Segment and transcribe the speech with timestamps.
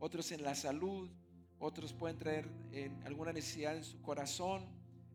[0.00, 1.08] otros en la salud,
[1.60, 2.48] otros pueden traer
[3.04, 4.64] alguna necesidad en su corazón,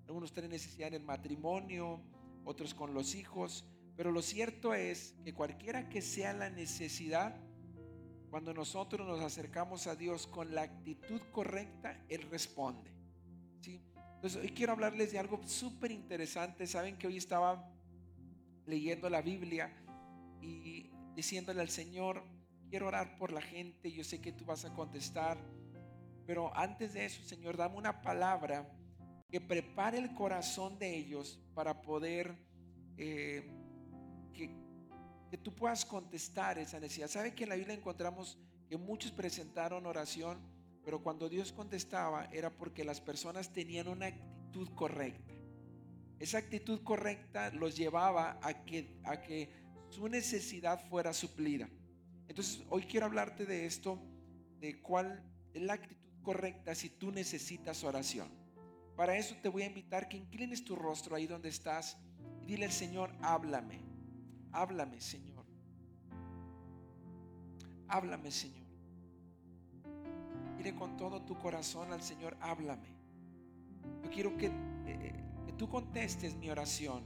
[0.06, 2.00] algunos tienen necesidad en el matrimonio,
[2.46, 3.66] otros con los hijos,
[3.98, 7.36] pero lo cierto es que cualquiera que sea la necesidad,
[8.30, 12.92] cuando nosotros nos acercamos a Dios con la actitud correcta, Él responde.
[13.60, 13.82] ¿sí?
[14.16, 16.66] Entonces, hoy quiero hablarles de algo súper interesante.
[16.66, 17.70] Saben que hoy estaba
[18.66, 19.74] leyendo la Biblia
[20.42, 22.24] y diciéndole al Señor,
[22.70, 25.38] quiero orar por la gente, yo sé que tú vas a contestar,
[26.26, 28.70] pero antes de eso, Señor, dame una palabra
[29.30, 32.38] que prepare el corazón de ellos para poder
[32.98, 33.50] eh,
[35.30, 37.08] que tú puedas contestar esa necesidad.
[37.08, 38.38] ¿Sabe que en la Biblia encontramos
[38.70, 40.40] que muchos presentaron oración,
[40.84, 45.34] pero cuando Dios contestaba era porque las personas tenían una actitud correcta?
[46.20, 49.50] Esa actitud correcta los llevaba a que, a que
[49.90, 51.70] su necesidad fuera suplida.
[52.28, 54.00] Entonces, hoy quiero hablarte de esto,
[54.60, 55.24] de cuál
[55.54, 58.28] es la actitud correcta si tú necesitas oración.
[58.96, 61.98] Para eso te voy a invitar que inclines tu rostro ahí donde estás
[62.42, 63.80] y dile al Señor, háblame.
[64.52, 65.46] Háblame, Señor.
[67.88, 68.68] Háblame, Señor.
[70.58, 72.90] Mire con todo tu corazón al Señor, háblame.
[74.04, 75.14] Yo quiero que, eh,
[75.46, 77.04] que tú contestes mi oración.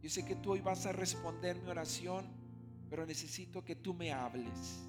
[0.00, 2.26] Yo sé que tú hoy vas a responder mi oración,
[2.94, 4.86] pero necesito que tú me hables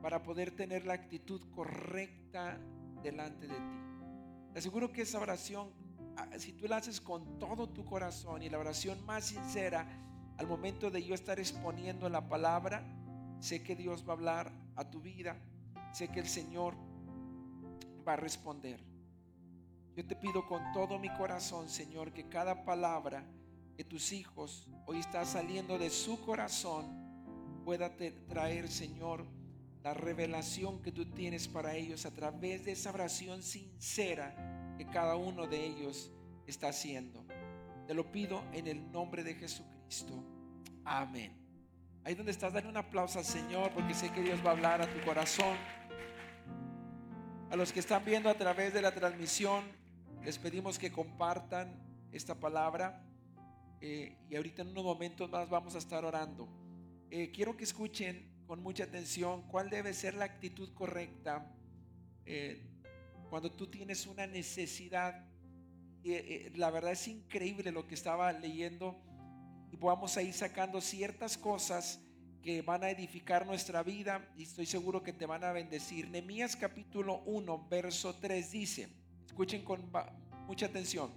[0.00, 2.56] para poder tener la actitud correcta
[3.02, 3.80] delante de ti.
[4.52, 5.72] Te aseguro que esa oración
[6.16, 9.86] Ah, si tú la haces con todo tu corazón y la oración más sincera,
[10.36, 12.84] al momento de yo estar exponiendo la palabra,
[13.40, 15.36] sé que Dios va a hablar a tu vida,
[15.92, 16.74] sé que el Señor
[18.06, 18.84] va a responder.
[19.96, 23.24] Yo te pido con todo mi corazón, Señor, que cada palabra
[23.76, 27.02] que tus hijos hoy está saliendo de su corazón
[27.64, 27.94] pueda
[28.28, 29.24] traer, Señor,
[29.82, 35.16] la revelación que tú tienes para ellos a través de esa oración sincera que cada
[35.16, 36.10] uno de ellos
[36.46, 37.24] está haciendo.
[37.86, 40.22] Te lo pido en el nombre de Jesucristo.
[40.84, 41.36] Amén.
[42.04, 44.82] Ahí donde estás, dale un aplauso al Señor porque sé que Dios va a hablar
[44.82, 45.56] a tu corazón.
[47.50, 49.64] A los que están viendo a través de la transmisión,
[50.24, 51.74] les pedimos que compartan
[52.12, 53.04] esta palabra.
[53.84, 56.48] Eh, y ahorita en unos momentos más vamos a estar orando.
[57.10, 61.52] Eh, quiero que escuchen con mucha atención cuál debe ser la actitud correcta
[62.24, 62.62] eh,
[63.28, 65.26] cuando tú tienes una necesidad.
[66.54, 68.96] La verdad es increíble lo que estaba leyendo
[69.72, 72.00] y vamos a ir sacando ciertas cosas
[72.40, 76.08] que van a edificar nuestra vida y estoy seguro que te van a bendecir.
[76.08, 78.88] Nehemías capítulo 1, verso 3 dice,
[79.26, 79.90] escuchen con
[80.46, 81.12] mucha atención,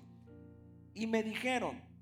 [0.94, 1.95] y me dijeron,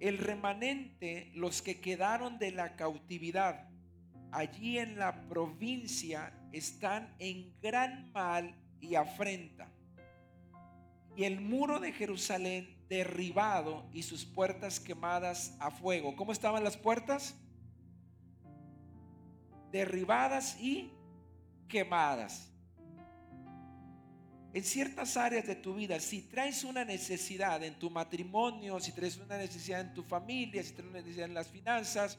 [0.00, 3.68] el remanente, los que quedaron de la cautividad,
[4.30, 9.70] allí en la provincia están en gran mal y afrenta.
[11.16, 16.14] Y el muro de Jerusalén derribado y sus puertas quemadas a fuego.
[16.16, 17.36] ¿Cómo estaban las puertas?
[19.72, 20.92] Derribadas y
[21.68, 22.52] quemadas.
[24.54, 29.18] En ciertas áreas de tu vida, si traes una necesidad en tu matrimonio, si traes
[29.18, 32.18] una necesidad en tu familia, si traes una necesidad en las finanzas,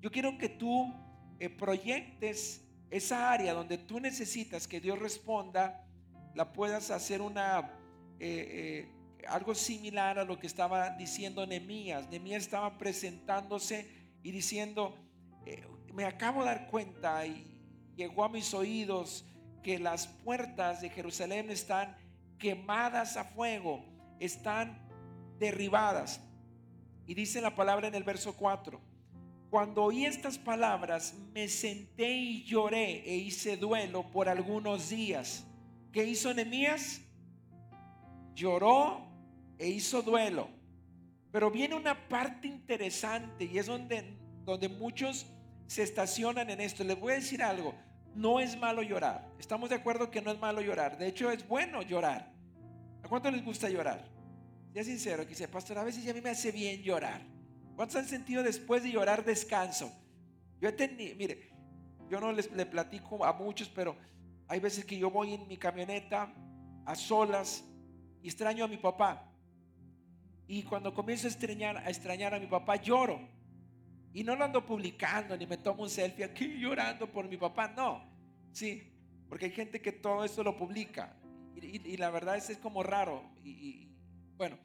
[0.00, 0.94] yo quiero que tú
[1.40, 5.86] eh, proyectes esa área donde tú necesitas que Dios responda,
[6.34, 7.72] la puedas hacer una
[8.20, 8.88] eh,
[9.20, 12.10] eh, algo similar a lo que estaba diciendo Nemías.
[12.10, 13.88] Nemías estaba presentándose
[14.22, 14.98] y diciendo,
[15.94, 17.56] me acabo de dar cuenta y
[17.96, 19.24] llegó a mis oídos
[19.64, 21.96] que las puertas de Jerusalén están
[22.38, 23.84] quemadas a fuego,
[24.20, 24.78] están
[25.40, 26.20] derribadas.
[27.06, 28.94] Y dice la palabra en el verso 4
[29.54, 35.46] cuando oí estas palabras, me senté y lloré e hice duelo por algunos días.
[35.92, 37.00] ¿Qué hizo Nehemías?
[38.34, 39.06] Lloró
[39.56, 40.48] e hizo duelo.
[41.30, 45.24] Pero viene una parte interesante y es donde, donde muchos
[45.68, 46.82] se estacionan en esto.
[46.82, 47.76] Les voy a decir algo,
[48.14, 49.28] no es malo llorar.
[49.38, 50.96] Estamos de acuerdo que no es malo llorar.
[50.98, 52.32] De hecho, es bueno llorar.
[53.02, 54.04] ¿A cuánto les gusta llorar?
[54.72, 57.22] Ya sincero, que dice, pastor, a veces a mí me hace bien llorar.
[57.76, 59.92] ¿Cuántos han sentido después de llorar descanso?
[60.60, 60.70] Yo
[61.16, 61.50] mire,
[62.08, 63.96] yo no les le platico a muchos, pero
[64.48, 66.32] hay veces que yo voy en mi camioneta
[66.86, 67.64] a solas
[68.22, 69.30] y extraño a mi papá.
[70.46, 73.33] Y cuando comienzo a extrañar, a extrañar a mi papá, lloro.
[74.14, 77.68] Y no lo ando publicando ni me tomo un selfie aquí llorando por mi papá.
[77.68, 78.02] No,
[78.52, 78.82] sí,
[79.28, 81.16] porque hay gente que todo esto lo publica.
[81.56, 83.22] Y, la verdad es, es como raro.
[83.42, 83.96] Y, y,
[84.36, 84.56] bueno,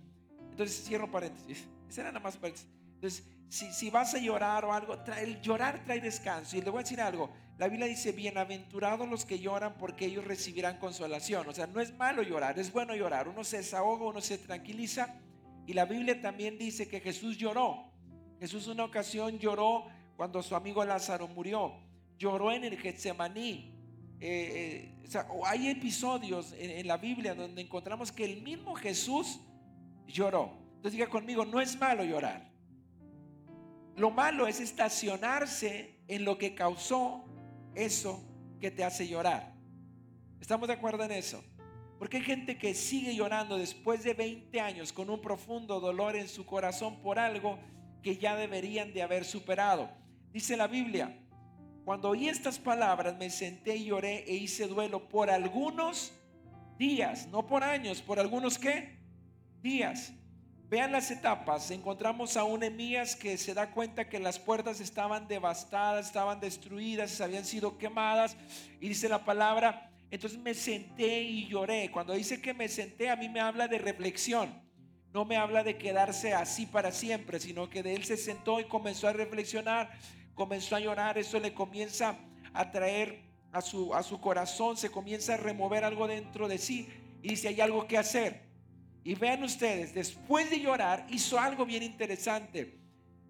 [0.51, 1.67] entonces cierro paréntesis.
[1.89, 2.69] Ese era nada más paréntesis.
[2.95, 6.55] Entonces, si, vas a llorar o algo, el llorar trae descanso.
[6.55, 10.25] Y le voy a decir algo, la Biblia dice, bienaventurados los que lloran porque ellos
[10.25, 11.47] recibirán consolación.
[11.49, 13.27] O sea, no es malo llorar, es bueno llorar.
[13.27, 15.15] Uno se desahoga, uno se tranquiliza.
[15.65, 17.88] Y la Biblia también dice que Jesús lloró.
[18.39, 21.73] Jesús una ocasión lloró cuando su amigo Lázaro murió.
[22.17, 23.75] Lloró en el Getsemaní.
[24.21, 29.39] Eh, eh, o hay episodios en la Biblia donde encontramos que el mismo Jesús
[30.07, 30.51] lloró.
[30.75, 32.49] Entonces diga conmigo, no es malo llorar.
[33.95, 37.25] Lo malo es estacionarse en lo que causó
[37.75, 38.23] eso
[38.59, 39.53] que te hace llorar.
[40.39, 41.43] ¿Estamos de acuerdo en eso?
[41.97, 46.29] Porque hay gente que sigue llorando después de 20 años con un profundo dolor en
[46.29, 47.59] su corazón por algo
[48.01, 49.89] que ya deberían de haber superado.
[50.31, 51.17] Dice la Biblia,
[51.85, 56.11] cuando oí estas palabras me senté y lloré e hice duelo por algunos
[56.77, 58.99] días, no por años, por algunos qué?
[59.61, 60.13] Días.
[60.69, 61.71] Vean las etapas.
[61.71, 67.19] Encontramos a un Emías que se da cuenta que las puertas estaban devastadas, estaban destruidas,
[67.21, 68.37] habían sido quemadas.
[68.79, 71.89] Y dice la palabra, entonces me senté y lloré.
[71.89, 74.68] Cuando dice que me senté, a mí me habla de reflexión.
[75.13, 78.65] No me habla de quedarse así para siempre, sino que de él se sentó y
[78.65, 79.89] comenzó a reflexionar,
[80.35, 81.17] comenzó a llorar.
[81.17, 82.17] Eso le comienza
[82.53, 83.21] a traer
[83.51, 86.87] a su, a su corazón, se comienza a remover algo dentro de sí.
[87.23, 88.49] Y dice, hay algo que hacer.
[89.03, 92.77] Y vean ustedes, después de llorar, hizo algo bien interesante.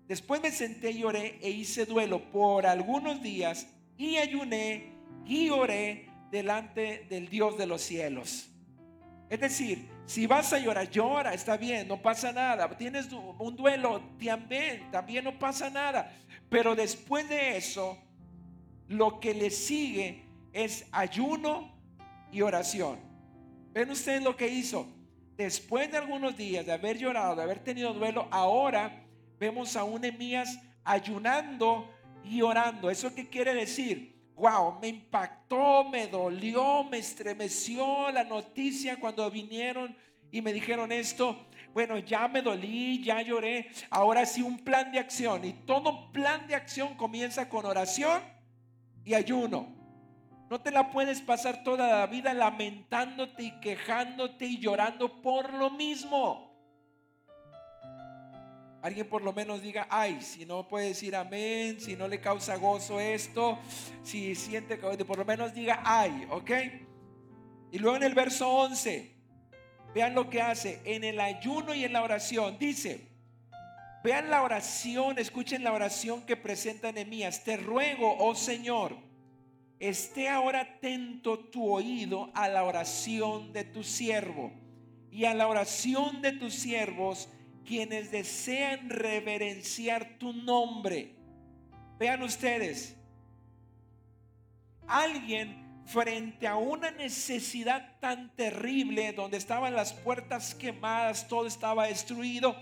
[0.08, 4.92] Después me senté y lloré e hice duelo por algunos días y ayuné
[5.26, 8.50] y oré delante del Dios de los cielos.
[9.30, 12.68] Es decir, si vas a llorar, llora, está bien, no pasa nada.
[12.78, 16.12] Tienes un duelo, también, también no pasa nada.
[16.50, 17.98] Pero después de eso,
[18.88, 21.72] lo que le sigue es ayuno
[22.32, 23.00] y oración.
[23.72, 24.88] ¿Ven ustedes lo que hizo?
[25.40, 29.06] después de algunos días de haber llorado, de haber tenido duelo, ahora
[29.40, 31.90] vemos a un Emías ayunando
[32.26, 32.90] y orando.
[32.90, 34.19] ¿Eso qué quiere decir?
[34.40, 39.94] Wow, me impactó, me dolió, me estremeció la noticia cuando vinieron
[40.32, 41.48] y me dijeron esto.
[41.74, 43.70] Bueno, ya me dolí, ya lloré.
[43.90, 45.44] Ahora sí, un plan de acción.
[45.44, 48.22] Y todo plan de acción comienza con oración
[49.04, 49.76] y ayuno.
[50.50, 55.70] No te la puedes pasar toda la vida lamentándote y quejándote y llorando por lo
[55.70, 56.49] mismo.
[58.82, 62.56] Alguien por lo menos diga, ay, si no puede decir amén, si no le causa
[62.56, 63.60] gozo esto,
[64.04, 66.52] si siente que por lo menos diga ay, ¿ok?
[67.72, 69.16] Y luego en el verso 11,
[69.94, 73.10] vean lo que hace, en el ayuno y en la oración, dice,
[74.02, 78.96] vean la oración, escuchen la oración que presenta Nehemías, te ruego, oh Señor,
[79.80, 84.54] esté ahora atento tu oído a la oración de tu siervo
[85.12, 87.30] y a la oración de tus siervos
[87.66, 91.16] quienes desean reverenciar tu nombre.
[91.98, 92.96] Vean ustedes,
[94.88, 102.56] alguien frente a una necesidad tan terrible, donde estaban las puertas quemadas, todo estaba destruido,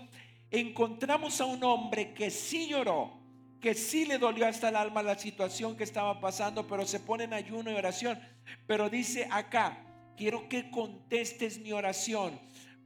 [0.50, 3.18] encontramos a un hombre que sí lloró,
[3.60, 7.24] que sí le dolió hasta el alma la situación que estaba pasando, pero se pone
[7.24, 8.18] en ayuno y oración.
[8.66, 9.84] Pero dice acá,
[10.16, 12.40] quiero que contestes mi oración,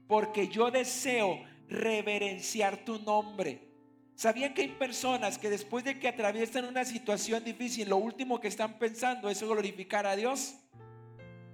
[0.09, 1.39] porque yo deseo
[1.69, 3.73] reverenciar tu nombre.
[4.15, 8.49] ¿Sabían que hay personas que después de que atraviesan una situación difícil, lo último que
[8.49, 10.55] están pensando es glorificar a Dios?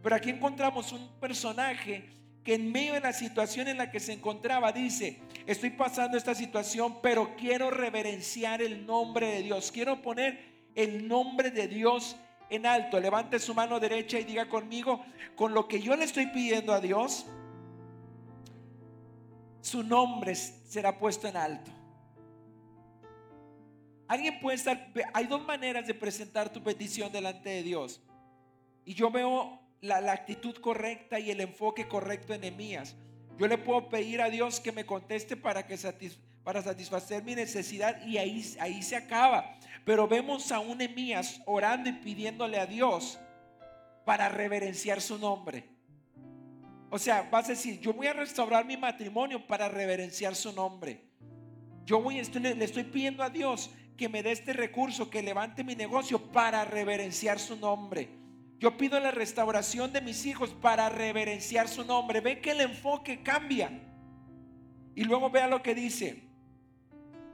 [0.02, 2.04] Pero aquí encontramos un personaje
[2.44, 6.34] que en medio de la situación en la que se encontraba dice, estoy pasando esta
[6.34, 12.16] situación, pero quiero reverenciar el nombre de Dios, quiero poner el nombre de Dios
[12.50, 13.00] en alto.
[13.00, 16.80] Levante su mano derecha y diga conmigo, con lo que yo le estoy pidiendo a
[16.80, 17.26] Dios,
[19.68, 21.70] su nombre será puesto en alto.
[24.08, 28.00] Alguien puede estar, hay dos maneras de presentar tu petición delante de Dios.
[28.86, 32.96] Y yo veo la, actitud correcta y el enfoque correcto en Emías.
[33.38, 35.76] Yo le puedo pedir a Dios que me conteste para, que
[36.42, 39.58] para satisfacer mi necesidad y ahí, ahí se acaba.
[39.84, 43.18] Pero vemos a un Emías orando y pidiéndole a Dios
[44.06, 45.77] para reverenciar su nombre.
[46.90, 51.04] O sea, vas a decir, yo voy a restaurar mi matrimonio para reverenciar su nombre.
[51.84, 55.74] Yo voy, le estoy pidiendo a Dios que me dé este recurso, que levante mi
[55.74, 58.08] negocio para reverenciar su nombre.
[58.58, 62.20] Yo pido la restauración de mis hijos para reverenciar su nombre.
[62.20, 63.70] Ve que el enfoque cambia.
[64.94, 66.24] Y luego vea lo que dice.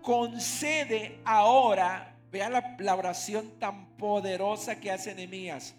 [0.03, 5.75] Concede ahora, vea la, oración tan poderosa que hace Nehemías.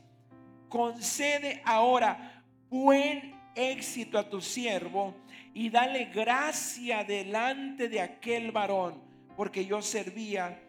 [0.67, 5.15] Concede ahora buen éxito a tu siervo
[5.53, 9.01] y dale gracia delante de aquel varón
[9.35, 10.61] porque yo servía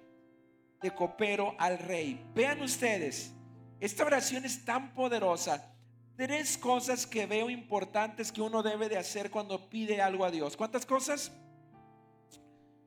[0.81, 2.25] de copero al rey.
[2.35, 3.33] Vean ustedes,
[3.81, 5.73] esta oración es tan poderosa.
[6.17, 10.57] Tres cosas que veo importantes que uno debe de hacer cuando pide algo a Dios.
[10.57, 11.31] ¿Cuántas cosas?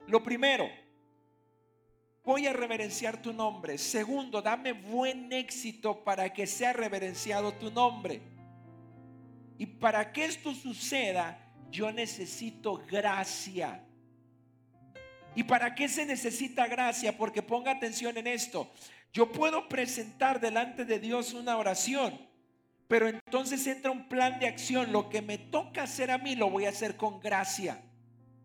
[0.08, 0.68] Lo primero,
[2.24, 3.77] voy a reverenciar tu nombre.
[3.77, 8.38] Segundo, dame buen éxito para que sea reverenciado tu nombre.
[9.59, 11.37] Y para que esto suceda,
[11.69, 13.83] yo necesito gracia.
[15.35, 17.17] ¿Y para qué se necesita gracia?
[17.17, 18.71] Porque ponga atención en esto.
[19.11, 22.17] Yo puedo presentar delante de Dios una oración,
[22.87, 24.93] pero entonces entra un plan de acción.
[24.93, 27.81] Lo que me toca hacer a mí lo voy a hacer con gracia.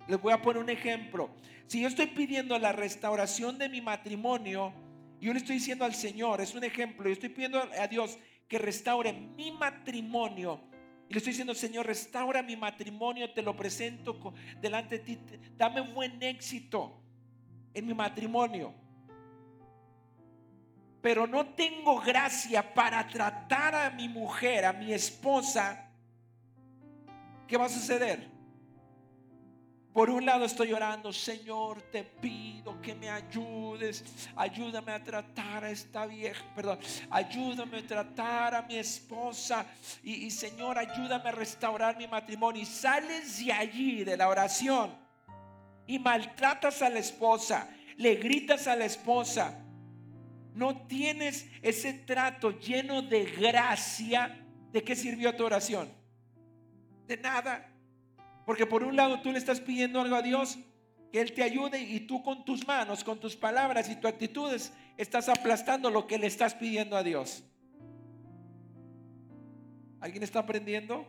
[0.09, 1.31] Les voy a poner un ejemplo.
[1.69, 4.75] Si yo estoy pidiendo la restauración de mi matrimonio,
[5.21, 8.19] yo le estoy diciendo al Señor, es un ejemplo, yo estoy pidiendo a Dios
[8.49, 10.74] que restaure mi matrimonio.
[11.09, 15.19] Y le estoy diciendo, Señor, restaura mi matrimonio, te lo presento delante de ti,
[15.57, 17.01] dame buen éxito
[17.73, 18.75] en mi matrimonio.
[21.03, 25.91] Pero no tengo gracia para tratar a mi mujer, a mi esposa.
[27.47, 28.34] ¿Qué va a suceder?
[29.95, 35.71] Por un lado estoy orando, Señor, te pido que me ayudes, ayúdame a tratar a
[35.71, 39.65] esta vieja, perdón, ayúdame a tratar a mi esposa
[40.03, 42.61] y, Señor, ayúdame a restaurar mi matrimonio.
[42.61, 44.93] Y sales de allí, de la oración,
[45.87, 49.65] y maltratas a la esposa, le gritas a la esposa,
[50.55, 55.89] no tienes ese trato lleno de gracia, ¿de qué sirvió tu oración?
[57.07, 57.71] De nada.
[58.45, 60.59] Porque por un lado tú le estás pidiendo algo a Dios,
[61.13, 64.73] que Él te ayude y tú con tus manos, con tus palabras y tus actitudes
[64.97, 67.45] estás aplastando lo que le estás pidiendo a Dios.
[70.01, 71.07] ¿Alguien está aprendiendo?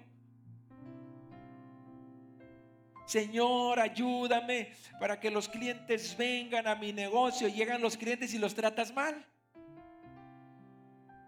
[3.05, 7.47] Señor, ayúdame para que los clientes vengan a mi negocio.
[7.47, 9.25] Llegan los clientes y los tratas mal.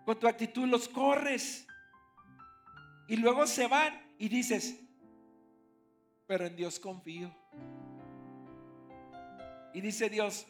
[0.06, 1.68] Con tu actitud los corres.
[3.08, 4.87] Y luego se van y dices,
[6.27, 7.34] pero en Dios confío.
[9.74, 10.46] Y dice Dios,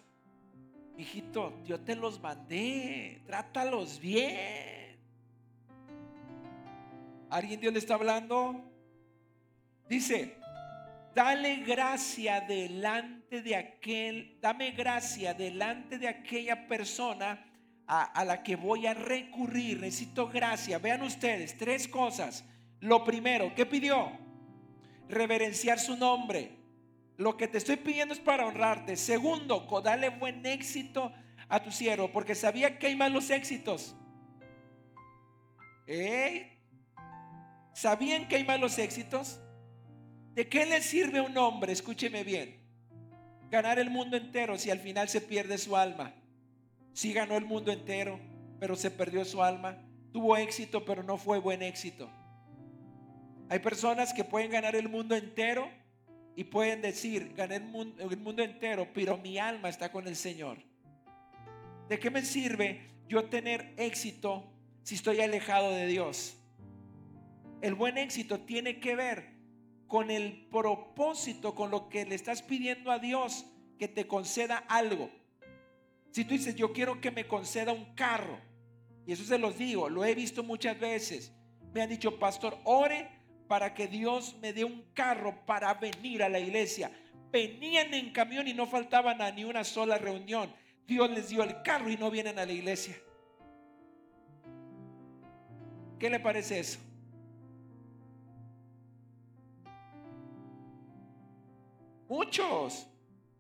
[0.98, 4.98] hijito, yo te los mandé, trátalos bien.
[7.30, 8.72] ¿Alguien Dios le está hablando?
[9.88, 10.38] Dice,
[11.14, 17.46] dale gracia delante de aquel, dame gracia delante de aquella persona
[17.86, 19.82] a, a, la que voy a recurrir.
[19.82, 20.80] Necesito gracia.
[20.80, 22.44] Vean ustedes, tres cosas.
[22.80, 24.27] Lo primero, ¿qué pidió?
[25.10, 26.58] Reverenciar su nombre.
[27.18, 28.96] Lo que te estoy pidiendo es para honrarte.
[28.96, 31.12] Segundo, dale buen éxito
[31.50, 33.96] a tu siervo, porque sabía que hay malos éxitos.
[37.74, 39.40] ¿Sabían que hay malos éxitos?
[40.34, 41.74] ¿De qué le sirve a un hombre?
[41.74, 42.62] Escúcheme bien.
[43.50, 46.14] Ganar el mundo entero si al final se pierde su alma.
[46.94, 48.20] Si ganó el mundo entero,
[48.60, 49.78] pero se perdió su alma.
[50.12, 52.10] Tuvo éxito, pero no fue buen éxito.
[53.50, 55.70] Hay personas que pueden ganar el mundo entero
[56.36, 60.58] y pueden decir, gané el mundo, entero, pero mi alma está con el Señor.
[61.88, 64.52] ¿De qué me sirve yo tener éxito
[64.84, 66.38] si estoy alejado de Dios?
[67.62, 69.38] El buen éxito tiene que ver
[69.88, 73.46] con el propósito, con lo que le estás pidiendo a Dios
[73.80, 75.10] que te conceda algo.
[76.12, 78.40] Si tú dices, yo quiero que me conceda un carro,
[79.06, 81.32] y eso se los digo, lo he visto muchas veces,
[81.74, 83.17] me han dicho, pastor, ore
[83.48, 86.92] para que Dios me dé un carro para venir a la iglesia.
[87.32, 90.52] Venían en camión y no faltaban a ni una sola reunión.
[90.86, 92.96] Dios les dio el carro y no vienen a la iglesia.
[96.00, 96.80] ¿Qué le parece eso?
[102.08, 102.88] Muchos.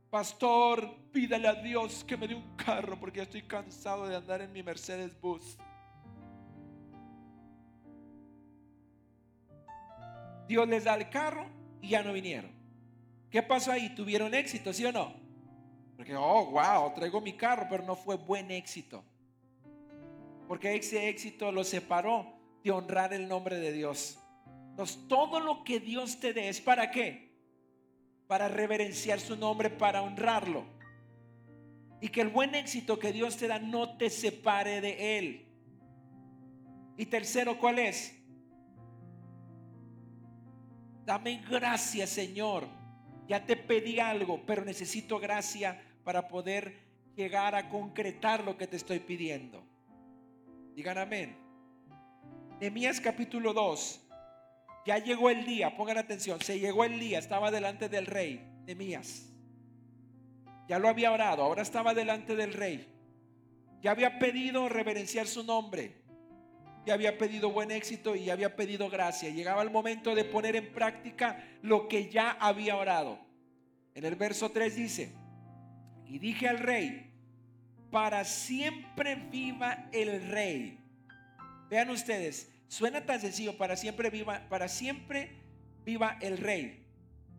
[0.09, 4.51] Pastor, pídale a Dios que me dé un carro porque estoy cansado de andar en
[4.51, 5.57] mi Mercedes Bus.
[10.47, 11.45] Dios les da el carro
[11.81, 12.51] y ya no vinieron.
[13.29, 13.93] ¿Qué pasó ahí?
[13.93, 15.13] ¿Tuvieron éxito, sí o no?
[15.95, 19.03] Porque, oh, wow, traigo mi carro, pero no fue buen éxito.
[20.47, 24.19] Porque ese éxito lo separó de honrar el nombre de Dios.
[24.69, 27.35] Entonces, todo lo que Dios te dé es para qué?
[28.27, 30.65] Para reverenciar su nombre, para honrarlo.
[31.99, 35.47] Y que el buen éxito que Dios te da no te separe de Él.
[36.95, 38.16] Y tercero, ¿cuál es?
[41.07, 42.67] Dame gracia, Señor.
[43.29, 48.75] Ya te pedí algo, pero necesito gracia para poder llegar a concretar lo que te
[48.75, 49.63] estoy pidiendo.
[50.75, 51.37] Digan amén.
[52.59, 54.05] Nehemías capítulo 2.
[54.85, 59.29] Ya llegó el día, pongan atención, se llegó el día, estaba delante del rey, Nehemías.
[60.67, 62.85] Ya lo había orado, ahora estaba delante del rey.
[63.81, 66.01] Ya había pedido reverenciar su nombre.
[66.87, 69.29] Ya había pedido buen éxito y había pedido gracia.
[69.29, 73.19] Llegaba el momento de poner en práctica lo que ya había orado.
[73.93, 75.11] En el verso 3 dice,
[76.05, 77.11] y dije al rey,
[77.91, 80.79] para siempre viva el rey.
[81.69, 85.35] Vean ustedes, suena tan sencillo, para siempre viva, para siempre
[85.83, 86.85] viva el rey.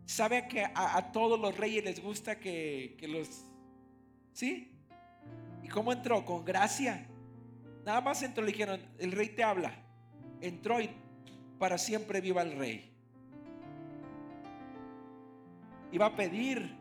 [0.05, 3.47] ¿Sabe que a, todos los reyes les gusta que, que los...
[4.31, 4.71] ¿Sí?
[5.63, 6.23] ¿Y cómo entró?
[6.23, 7.08] Con gracia.
[7.85, 9.73] Nada más entró, le dijeron, el rey te habla.
[10.41, 10.89] Entró y
[11.57, 12.91] para siempre viva el rey.
[15.91, 16.75] Iba a pedir.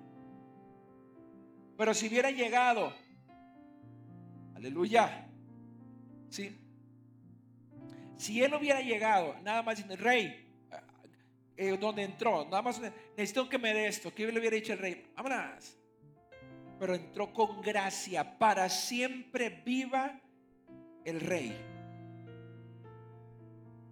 [1.76, 2.92] Pero si hubiera llegado,
[4.54, 5.28] aleluya,
[6.28, 6.56] ¿sí?
[8.16, 10.48] Si él hubiera llegado, nada más diciendo, rey,
[11.56, 12.80] eh, donde entró, nada más
[13.16, 15.76] necesito que me dé esto, que le hubiera dicho el rey, vámonos.
[16.78, 20.20] Pero entró con gracia, para siempre viva
[21.08, 21.56] el rey.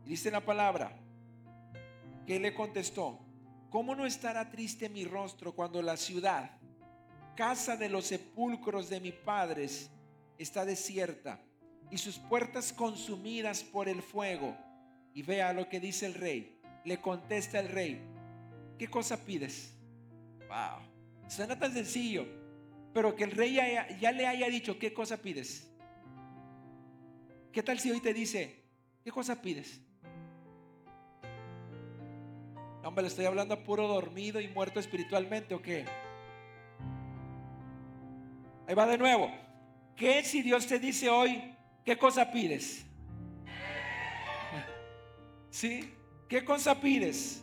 [0.05, 0.97] dice la palabra
[2.27, 3.19] que le contestó,
[3.71, 6.51] ¿cómo no estará triste mi rostro cuando la ciudad,
[7.37, 9.91] casa de los sepulcros de mis padres,
[10.39, 11.41] está desierta
[11.91, 14.57] y sus puertas consumidas por el fuego?
[15.15, 16.57] Y vea lo que dice el rey
[16.87, 18.01] le contesta el rey,
[18.79, 19.75] ¿qué cosa pides?
[20.47, 22.25] Wow, suena tan sencillo,
[22.95, 25.69] pero que el rey ya, le haya dicho, ¿qué cosa pides?
[27.57, 28.55] ¿Qué tal si hoy te dice,
[29.03, 29.81] ¿qué cosa pides?
[32.85, 35.87] hombre, le estoy hablando a puro dormido y muerto espiritualmente o qué?
[38.69, 39.31] Ahí va de nuevo.
[39.97, 42.85] ¿Qué si Dios te dice hoy, qué cosa pides?
[45.49, 45.95] ¿Sí?
[46.29, 47.43] ¿Qué cosa pides?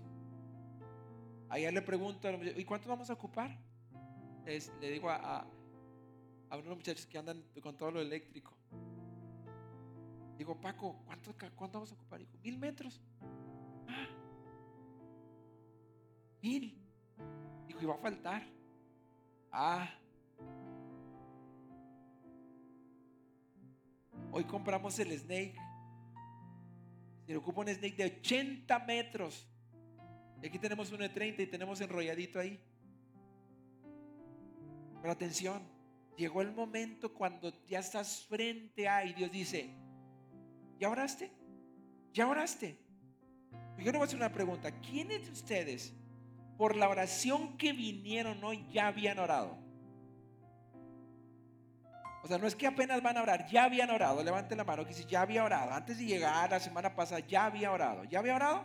[1.48, 3.56] Allá le pregunto, ¿y cuánto vamos a ocupar?
[4.80, 5.46] le digo a,
[6.50, 8.52] a unos muchachos que andan con todo lo eléctrico.
[10.36, 11.34] Digo, Paco, ¿cuánto,
[11.74, 12.18] vamos a ocupar?
[12.18, 13.00] Dijo, mil metros.
[13.86, 14.08] Ah,
[16.42, 16.82] mil.
[17.66, 18.42] Dijo, y va a faltar.
[19.52, 19.88] Ah.
[24.32, 25.56] Hoy compramos el snake.
[27.26, 29.46] Se le ocupa un snake de 80 metros.
[30.42, 32.58] Y aquí tenemos uno de 30 y tenemos enrolladito ahí.
[35.00, 35.62] Pero atención,
[36.16, 39.70] llegó el momento cuando ya estás frente a y Dios dice,
[40.80, 41.30] ¿Ya oraste?
[42.14, 42.78] ¿Ya oraste?
[43.78, 44.70] Yo le voy a hacer una pregunta.
[44.80, 45.92] ¿Quiénes de ustedes,
[46.56, 49.58] por la oración que vinieron hoy, ya habían orado?
[52.22, 54.22] O sea, no es que apenas van a orar, ya habían orado.
[54.22, 55.72] Levanten la mano que si ya había orado.
[55.72, 58.04] Antes de llegar la semana pasada, ya había orado.
[58.04, 58.64] ¿Ya había orado?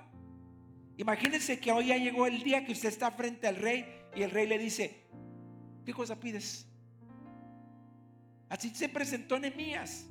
[0.97, 4.31] Imagínense que hoy ya llegó el día que usted está frente al rey y el
[4.31, 5.07] rey le dice,
[5.85, 6.67] ¿qué cosa pides?
[8.49, 10.07] Así se presentó Nehemías.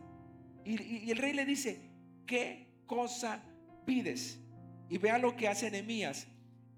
[0.65, 1.91] Y, y el rey le dice,
[2.27, 3.43] ¿qué cosa
[3.85, 4.39] pides?
[4.89, 6.27] Y vea lo que hace Nehemías.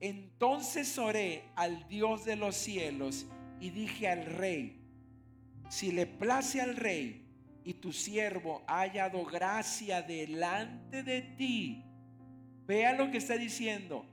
[0.00, 3.26] Entonces oré al Dios de los cielos
[3.60, 4.75] y dije al rey,
[5.68, 7.26] si le place al rey
[7.64, 11.84] y tu siervo ha hallado gracia delante de ti,
[12.66, 14.06] vea lo que está diciendo.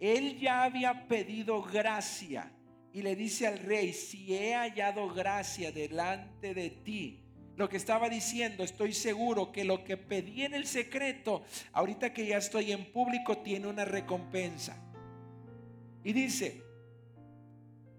[0.00, 2.52] Él ya había pedido gracia
[2.92, 7.24] y le dice al rey, si he hallado gracia delante de ti,
[7.56, 12.26] lo que estaba diciendo, estoy seguro que lo que pedí en el secreto, ahorita que
[12.26, 14.76] ya estoy en público, tiene una recompensa.
[16.04, 16.62] Y dice,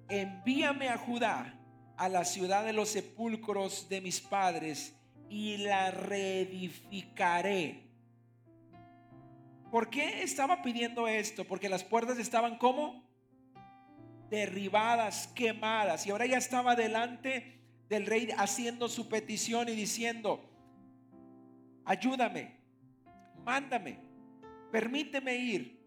[0.07, 1.58] envíame a Judá,
[1.99, 4.95] a la ciudad de los sepulcros de mis padres,
[5.29, 7.83] y la reedificaré.
[9.69, 11.45] ¿Por qué estaba pidiendo esto?
[11.45, 13.07] Porque las puertas estaban como
[14.29, 20.49] derribadas, quemadas, y ahora ya estaba delante del rey haciendo su petición y diciendo,
[21.85, 22.59] ayúdame,
[23.43, 23.99] mándame,
[24.71, 25.79] permíteme ir,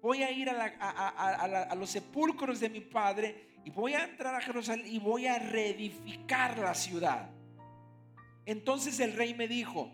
[0.00, 4.86] voy a ir a, los sepulcros de mi padre y voy a entrar a Jerusalén
[4.86, 7.30] y voy a reedificar la ciudad.
[8.44, 9.90] Entonces el rey me dijo,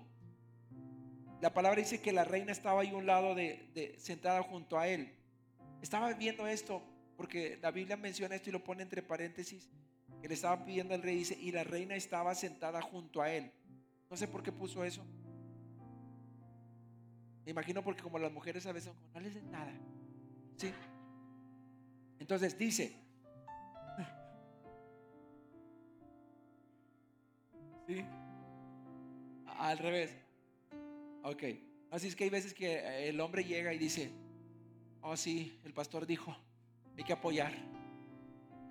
[1.40, 5.14] la palabra dice que la reina estaba ahí un lado de, sentada junto a él.
[5.82, 6.82] Estaba viendo esto
[7.16, 9.68] porque la Biblia menciona esto y lo pone entre paréntesis,
[10.22, 13.52] que le estaba pidiendo al rey, dice, y la reina estaba sentada junto a él.
[14.10, 15.04] No sé por qué puso eso.
[17.44, 19.72] Me imagino porque como las mujeres a veces no les den nada.
[20.56, 20.72] ¿Sí?
[22.18, 23.07] Entonces dice,
[29.46, 30.14] Al revés.
[31.22, 31.42] Ok.
[31.90, 34.10] Así es que hay veces que el hombre llega y dice,
[35.00, 36.36] oh sí, el pastor dijo,
[36.96, 37.52] hay que apoyar,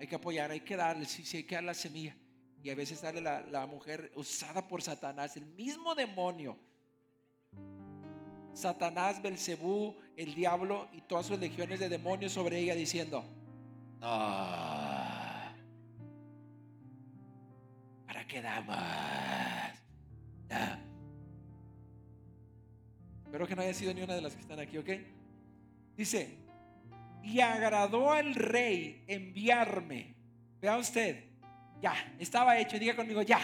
[0.00, 2.16] hay que apoyar, hay que darle, sí, sí, hay que dar la semilla.
[2.62, 6.56] Y a veces sale la, la mujer usada por Satanás, el mismo demonio
[8.58, 13.24] Satanás, Belcebú, el diablo y todas sus legiones de demonios sobre ella diciendo,
[14.00, 14.77] ¿para
[18.28, 18.76] qué damos?
[23.24, 24.90] Espero que no haya sido ni una de las que están aquí, ¿ok?
[25.96, 26.38] Dice,
[27.22, 30.14] y agradó al rey enviarme.
[30.60, 31.24] Vea usted,
[31.80, 33.40] ya, estaba hecho, diga conmigo, ya.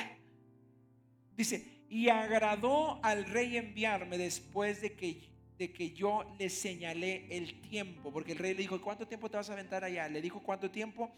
[1.36, 5.22] Dice, y agradó al rey enviarme después de que,
[5.58, 9.36] de que yo le señalé el tiempo, porque el rey le dijo, ¿cuánto tiempo te
[9.36, 10.08] vas a aventar allá?
[10.08, 11.10] Le dijo, ¿cuánto tiempo?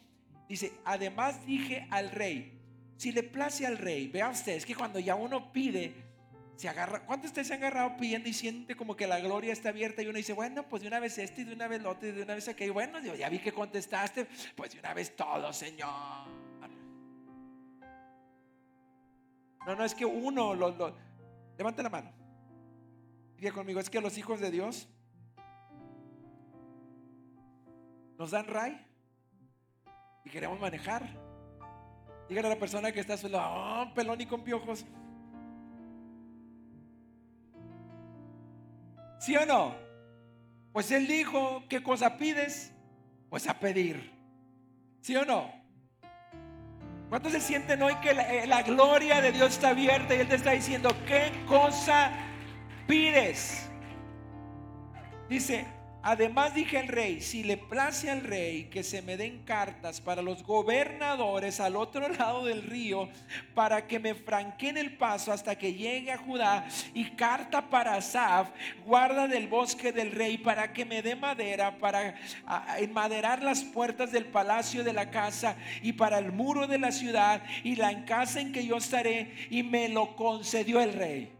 [0.48, 2.65] Dice, además dije al rey,
[2.96, 5.94] si le place al rey, vea usted, es que cuando ya uno pide,
[6.56, 9.68] se agarra, ¿cuántos ustedes se han agarrado pidiendo y siente como que la gloria está
[9.68, 11.90] abierta y uno dice, bueno, pues de una vez este y de una vez lo
[11.90, 15.14] otro y de una vez aquello, bueno, ya vi que contestaste, pues de una vez
[15.14, 16.26] todo, Señor.
[19.66, 20.96] No, no, es que uno, lo,
[21.58, 22.12] levanta la mano.
[23.36, 24.88] Diga conmigo, es que los hijos de Dios
[28.16, 28.80] nos dan ray
[30.24, 31.25] y queremos manejar.
[32.28, 34.84] Dígale a la persona que está a oh, pelón y con piojos.
[39.18, 39.74] ¿Sí o no?
[40.72, 42.72] Pues él dijo, ¿qué cosa pides?
[43.30, 44.12] Pues a pedir.
[45.00, 45.50] ¿Sí o no?
[47.08, 50.34] ¿Cuántos se sienten hoy que eh, la, gloria de Dios está abierta y Él te
[50.34, 52.10] está diciendo, ¿qué cosa
[52.88, 53.68] pides?
[55.28, 55.66] Dice,
[56.08, 60.22] Además dije al rey, si le place al rey que se me den cartas para
[60.22, 63.08] los gobernadores al otro lado del río,
[63.56, 66.64] para que me franqueen el paso hasta que llegue a Judá,
[66.94, 68.50] y carta para Asaf,
[68.84, 72.14] guarda del bosque del rey, para que me dé madera para
[72.78, 77.42] enmaderar las puertas del palacio de la casa y para el muro de la ciudad
[77.64, 81.35] y la casa en que yo estaré, y me lo concedió el rey.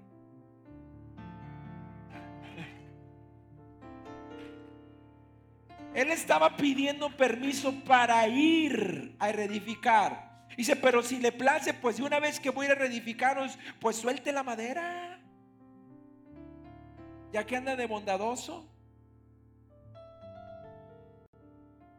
[5.97, 10.47] Él estaba pidiendo permiso para ir a reedificar.
[10.55, 14.31] Dice, pero si le place, pues de una vez que voy a reedificaros, pues suelte
[14.31, 15.19] la madera.
[17.33, 18.69] Ya que anda de bondadoso.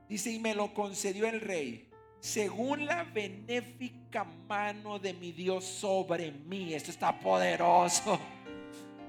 [0.07, 6.31] Dice, y me lo concedió el rey, según la benéfica mano de mi Dios sobre
[6.31, 6.75] mí.
[6.75, 8.19] Esto está poderoso.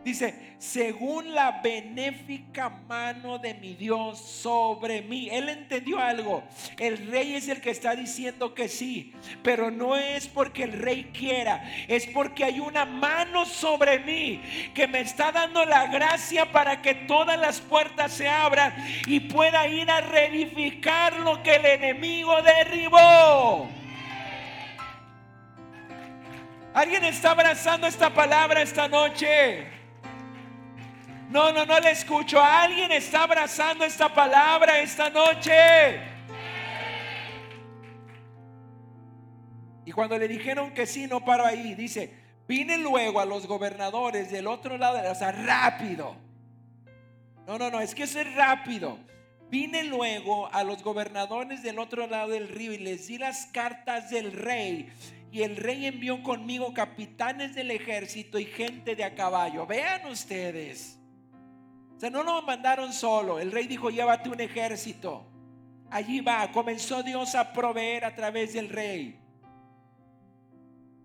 [0.05, 5.29] Dice, según la benéfica mano de mi Dios sobre mí.
[5.31, 6.43] Él entendió algo.
[6.79, 9.13] El rey es el que está diciendo que sí.
[9.43, 11.63] Pero no es porque el rey quiera.
[11.89, 14.41] Es porque hay una mano sobre mí
[14.75, 18.75] que me está dando la gracia para que todas las puertas se abran
[19.07, 23.69] y pueda ir a reedificar lo que el enemigo derribó.
[26.75, 29.78] ¿Alguien está abrazando esta palabra esta noche?
[31.29, 32.41] No, no, no le escucho.
[32.41, 36.01] Alguien está abrazando esta palabra esta noche.
[39.85, 41.75] Y cuando le dijeron que sí, no paro ahí.
[41.75, 42.15] Dice,
[42.47, 46.17] vine luego a los gobernadores del otro lado, o sea, rápido.
[47.47, 48.99] No, no, no, es que eso es rápido.
[49.51, 54.11] Vine luego a los gobernadores del otro lado del río y les di las cartas
[54.11, 54.93] del rey.
[55.31, 59.67] Y el rey envió conmigo capitanes del ejército y gente de a caballo.
[59.67, 60.98] Vean ustedes.
[61.99, 63.41] O sea, no lo mandaron solo.
[63.41, 65.27] El rey dijo, llévate un ejército.
[65.91, 69.19] Allí va, comenzó Dios a proveer a través del rey.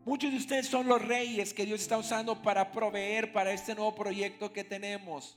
[0.06, 3.96] Muchos de ustedes son los reyes que Dios está usando para proveer para este nuevo
[3.96, 5.36] proyecto que tenemos.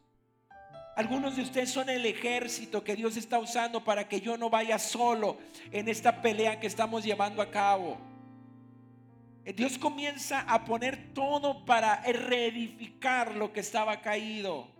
[0.95, 4.79] Algunos de ustedes son el ejército que Dios está usando para que yo no vaya
[4.79, 5.39] solo
[5.73, 7.97] en esta pelea que estamos llevando a cabo.
[9.55, 14.76] Dios comienza a poner todo para reedificar lo que estaba caído.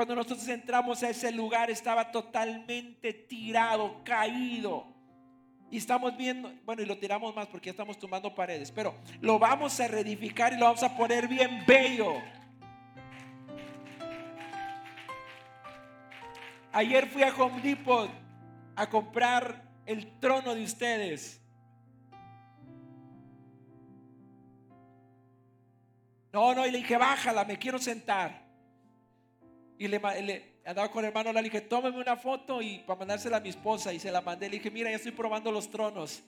[0.00, 4.86] Cuando nosotros entramos a ese lugar estaba totalmente tirado, caído.
[5.70, 9.38] Y estamos viendo, bueno, y lo tiramos más porque ya estamos tomando paredes, pero lo
[9.38, 12.14] vamos a reedificar y lo vamos a poner bien bello.
[16.72, 18.10] Ayer fui a Home Depot
[18.76, 21.42] a comprar el trono de ustedes.
[26.32, 28.39] No, no, y le dije, bájala, me quiero sentar.
[29.80, 29.96] Y le,
[30.66, 33.94] andaba con el hermano, le dije, tómeme una foto y para mandársela a mi esposa.
[33.94, 36.22] Y se la mandé, le dije, mira, ya estoy probando los tronos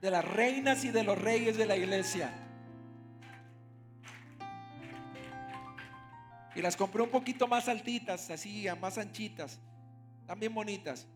[0.00, 2.32] de las reinas y de los reyes de la iglesia.
[6.54, 9.60] Y las compré un poquito más altitas, así, más anchitas.
[10.26, 11.06] También bonitas.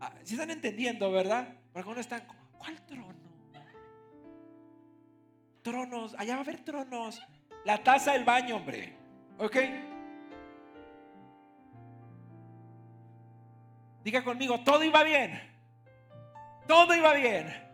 [0.00, 1.54] Ah, si están entendiendo, ¿verdad?
[1.72, 2.26] Porque uno están,
[2.58, 3.14] ¿cuál trono?
[5.62, 7.22] Tronos, allá va a haber tronos.
[7.64, 9.05] La taza del baño, hombre.
[9.38, 9.56] ¿Ok?
[14.02, 15.40] Diga conmigo, todo iba bien.
[16.66, 17.65] Todo iba bien.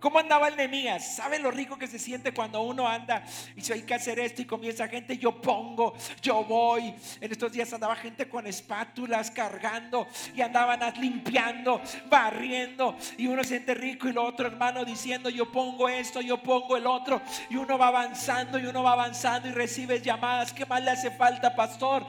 [0.00, 1.16] ¿Cómo andaba el Nemías?
[1.16, 3.24] ¿Sabe lo rico que se siente cuando uno anda
[3.56, 5.18] y si hay que hacer esto y comienza gente?
[5.18, 6.94] Yo pongo, yo voy.
[7.20, 10.06] En estos días andaba gente con espátulas cargando
[10.36, 12.96] y andaban limpiando, barriendo.
[13.16, 16.86] Y uno siente rico y lo otro hermano diciendo, yo pongo esto, yo pongo el
[16.86, 17.20] otro.
[17.50, 20.52] Y uno va avanzando y uno va avanzando y recibes llamadas.
[20.52, 22.06] ¿Qué más le hace falta, pastor?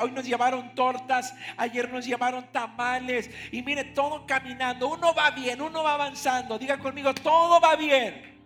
[0.00, 3.30] hoy nos llevaron tortas, ayer nos llevaron tamales.
[3.52, 4.88] Y mire, todo caminando.
[4.88, 8.40] Uno va bien, uno va avanzando Diga conmigo, todo va bien.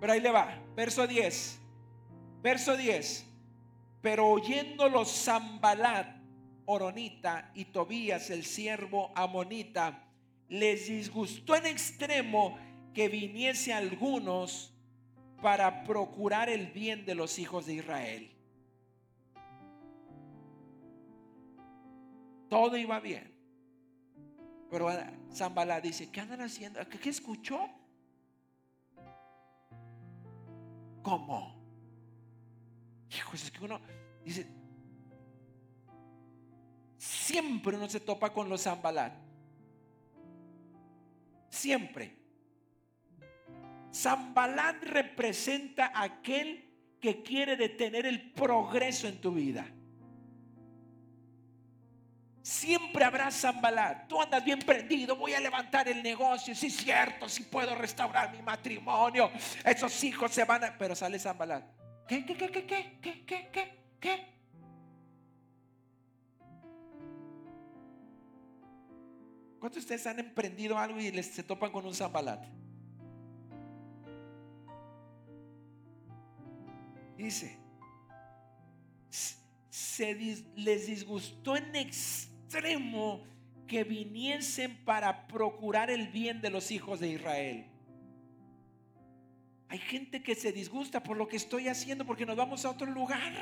[0.00, 0.58] Pero ahí le va.
[0.74, 1.60] Verso 10.
[2.42, 3.26] Verso 10.
[4.00, 6.16] Pero oyendo los Zambalat,
[6.66, 10.04] Oronita y Tobías, el siervo Amonita,
[10.48, 12.58] les disgustó en extremo
[12.92, 14.74] que viniese algunos
[15.42, 18.30] para procurar el bien de los hijos de Israel.
[22.48, 23.33] Todo iba bien.
[24.74, 24.90] Pero
[25.32, 26.80] Zambala dice, ¿qué andan haciendo?
[26.88, 27.60] ¿Qué, escuchó?
[31.00, 31.64] ¿Cómo?
[33.08, 33.80] Hijos, es que uno
[34.24, 34.48] dice,
[36.98, 39.12] siempre uno se topa con los Zambalat.
[41.50, 42.16] Siempre.
[43.94, 49.68] Zambalat representa aquel que quiere detener el progreso en tu vida.
[52.44, 54.06] Siempre habrá Zambalat.
[54.06, 56.54] Tú andas bien prendido, voy a levantar el negocio.
[56.54, 59.30] Sí, es cierto, si puedo restaurar mi matrimonio.
[59.64, 60.76] Esos hijos se van a.
[60.76, 61.64] Pero sale Zambalat.
[62.06, 64.34] ¿Qué, qué, qué, qué, qué, qué, qué, qué, qué?
[69.58, 72.44] ¿Cuántos de ustedes han emprendido algo y les, se topan con un Zambalat?
[77.16, 77.58] Dice,
[79.70, 80.14] se
[80.56, 83.20] les disgustó en extremo extremo
[83.66, 87.66] que viniesen para procurar el bien de los hijos de Israel.
[89.68, 92.86] Hay gente que se disgusta por lo que estoy haciendo porque nos vamos a otro
[92.86, 93.32] lugar.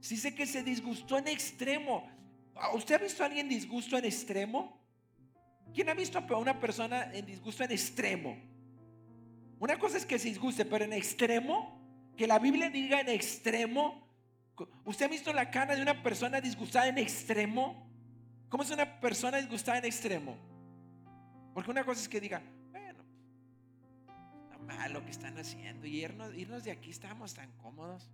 [0.00, 2.08] Si sé que se disgustó en extremo.
[2.74, 4.80] ¿Usted ha visto a alguien disgusto en extremo?
[5.74, 8.36] ¿Quién ha visto a una persona en disgusto en extremo?
[9.60, 11.80] Una cosa es que se disguste, pero en extremo,
[12.16, 14.05] que la Biblia diga en extremo,
[14.84, 17.86] ¿Usted ha visto la cara de una persona disgustada en extremo?
[18.48, 20.36] ¿Cómo es una persona disgustada en extremo?
[21.52, 23.04] Porque una cosa es que diga, bueno,
[24.44, 28.10] está mal lo que están haciendo y irnos, irnos de aquí estamos tan cómodos.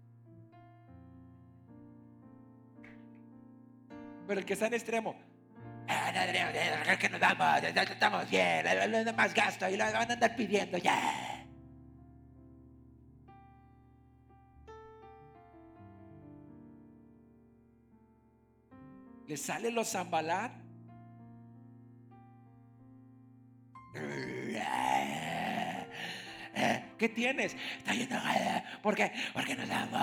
[4.27, 5.17] Pero el que está en extremo,
[6.99, 8.65] que nos damos, estamos bien,
[9.17, 11.32] más gasto y lo van a andar pidiendo ya.
[19.27, 20.63] Le sale los zambalar.
[26.99, 27.57] ¿Qué tienes?
[27.79, 28.17] Está yendo.
[28.81, 29.11] ¿Por qué?
[29.33, 30.01] Porque nos damos.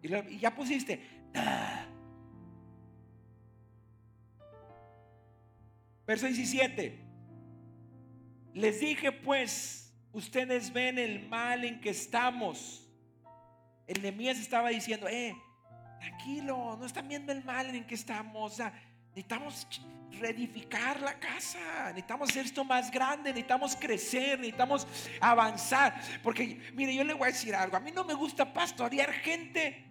[0.00, 1.00] Y, ya pusiste.
[6.06, 7.00] Verso 17.
[8.52, 9.83] Les dije pues,
[10.14, 12.88] ustedes ven el mal en que estamos.
[13.86, 15.36] El Nehemías estaba diciendo, eh,
[16.00, 18.58] tranquilo, no están viendo el mal en que estamos.
[19.08, 19.66] necesitamos
[20.12, 24.86] reedificar la casa, necesitamos hacer esto más grande, necesitamos crecer, necesitamos
[25.20, 26.00] avanzar.
[26.22, 29.84] Porque, mire, yo le voy a decir algo, a mí no me gusta pastorear gente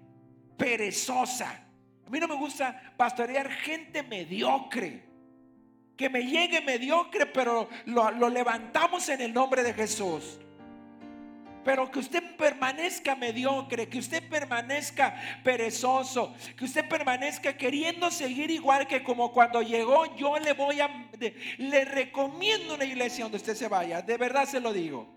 [0.57, 1.67] perezosa.
[2.05, 5.12] A mí no me gusta pastorear gente mediocre
[5.95, 10.39] que me llegue mediocre, pero lo, levantamos en el nombre de Jesús.
[11.63, 18.85] Pero que usted permanezca mediocre, que usted permanezca perezoso, que usted permanezca queriendo seguir igual
[18.85, 21.09] que como cuando llegó, yo le voy a,
[21.57, 25.07] le recomiendo una iglesia donde usted se vaya, de verdad se lo digo.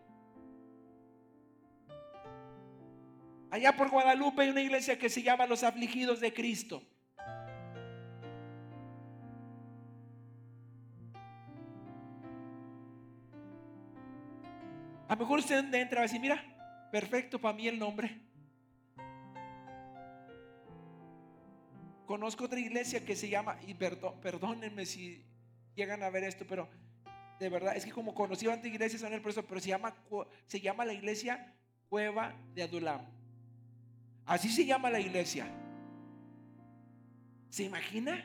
[3.51, 6.83] Allá por Guadalupe hay una iglesia que se llama Los Afligidos de Cristo.
[15.09, 16.43] A lo mejor usted entra y va a decir, mira,
[16.91, 18.21] perfecto para mí el nombre.
[22.07, 25.25] Conozco otra iglesia que se llama, y perdónenme si
[25.75, 26.69] llegan a ver esto, pero
[27.39, 29.95] de verdad, es que como conocí antes iglesias en el proceso, pero se llama,
[30.47, 31.55] se llama la iglesia
[31.89, 33.03] Cueva de Adulam.
[34.25, 35.47] Así se llama la iglesia.
[37.51, 38.25] ¿Se imagina?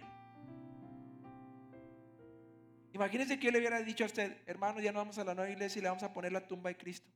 [2.94, 5.50] Imagínense que yo le hubiera dicho a usted, hermano, ya no vamos a la nueva
[5.50, 7.10] iglesia y le vamos a poner la tumba de Cristo.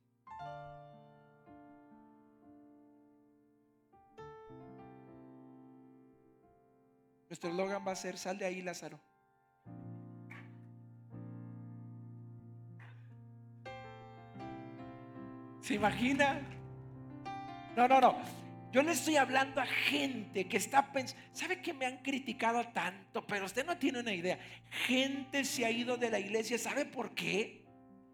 [7.28, 8.98] Nuestro eslogan va a ser, sal de ahí, Lázaro.
[15.60, 16.40] ¿Se imagina?
[17.76, 18.45] No, no, no.
[18.76, 23.26] Yo le estoy hablando a gente que está pensando, ¿sabe que me han criticado tanto?
[23.26, 24.38] Pero usted no tiene una idea.
[24.86, 27.64] Gente se ha ido de la iglesia, ¿sabe por qué?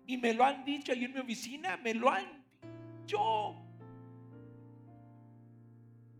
[0.06, 2.44] Y me lo han dicho ahí en mi oficina, me lo han
[3.00, 3.56] dicho.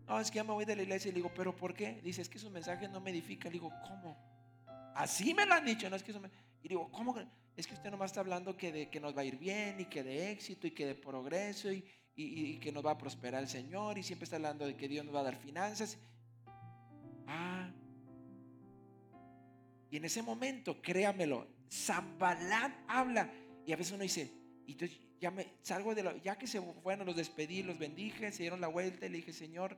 [0.07, 2.01] No, es que ya me voy de la iglesia y le digo, ¿pero por qué?
[2.03, 3.47] Dice, es que su mensaje no me edifica.
[3.47, 4.17] Le digo, ¿cómo?
[4.93, 6.29] Así me lo han dicho, no es que eso me...
[6.61, 7.15] Y digo, ¿cómo?
[7.55, 9.85] Es que usted nomás está hablando que, de, que nos va a ir bien y
[9.85, 13.49] que de éxito y que de progreso y, y, que nos va a prosperar el
[13.49, 15.97] Señor y siempre está hablando de que Dios nos va a dar finanzas.
[17.27, 17.71] Ah.
[19.89, 23.31] Y en ese momento, créamelo, Zambalat habla
[23.65, 24.31] y a veces uno dice,
[24.65, 28.43] y entonces ya me salgo de ya que se fueron, los despedí, los bendije, se
[28.43, 29.77] dieron la vuelta y le dije, Señor,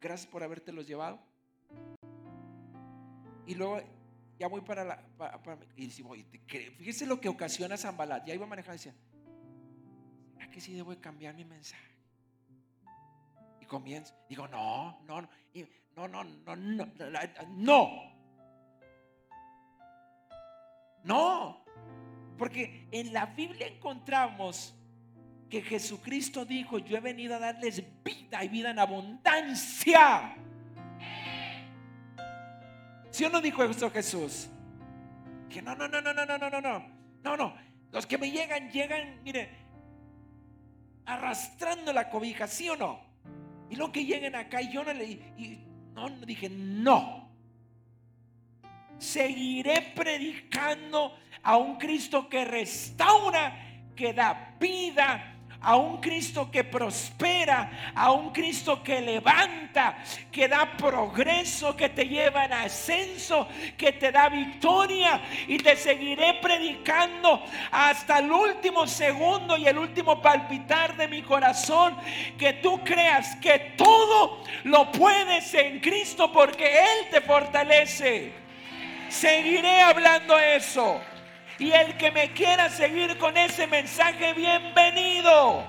[0.00, 1.20] gracias por haberte los llevado.
[3.46, 3.80] Y luego
[4.38, 5.04] ya voy para la,
[5.76, 6.04] y dice,
[6.76, 8.94] fíjese lo que ocasiona Zambalat, ya iba a manejar y decía,
[10.50, 11.96] que sí debo cambiar mi mensaje?
[13.60, 15.28] Y comienzo, digo, no, no, no,
[15.96, 16.86] no, no, no,
[17.56, 18.08] no,
[21.04, 21.64] no,
[22.36, 24.74] porque en la Biblia encontramos
[25.48, 30.36] que Jesucristo dijo, yo he venido a darles vida y vida en abundancia.
[33.10, 34.48] ¿Sí o no dijo eso Jesús?
[35.48, 36.86] Que no, no, no, no, no, no, no, no, no,
[37.24, 37.54] no, no.
[37.90, 39.67] Los que me llegan, llegan, mire,
[41.08, 43.00] arrastrando la cobija, ¿sí o no?
[43.70, 45.18] Y lo que lleguen acá y yo no le
[45.94, 47.28] no, dije, no.
[48.98, 53.56] Seguiré predicando a un Cristo que restaura,
[53.96, 59.98] que da vida, a un Cristo que prospera, a un Cristo que levanta,
[60.30, 66.38] que da progreso, que te lleva en ascenso, que te da victoria y te seguiré
[66.40, 67.42] predicando
[67.72, 71.96] hasta el último segundo y el último palpitar de mi corazón,
[72.38, 78.32] que tú creas que todo lo puedes en Cristo porque Él te fortalece.
[79.08, 81.00] Seguiré hablando eso.
[81.58, 85.64] Y el que me quiera seguir con ese mensaje, bienvenido.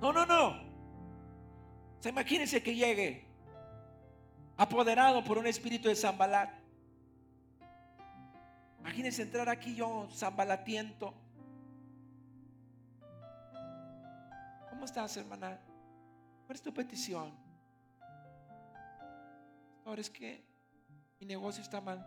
[0.00, 0.60] No, no, no.
[2.00, 3.24] Se imagínense que llegue
[4.56, 6.50] apoderado por un espíritu de Zambalat.
[8.80, 11.14] Imagínense entrar aquí yo, zambalatiento.
[14.68, 15.60] ¿Cómo estás, hermana?
[16.44, 17.32] ¿Cuál es tu petición?
[19.84, 20.55] Ahora es que
[21.20, 21.98] mi negocio está mal.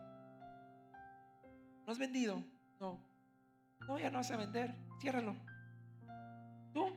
[1.86, 2.44] ¿No has vendido?
[2.80, 3.00] No.
[3.88, 4.76] No, ya no vas a vender.
[5.00, 5.36] Ciérralo.
[6.74, 6.94] ¿Tú?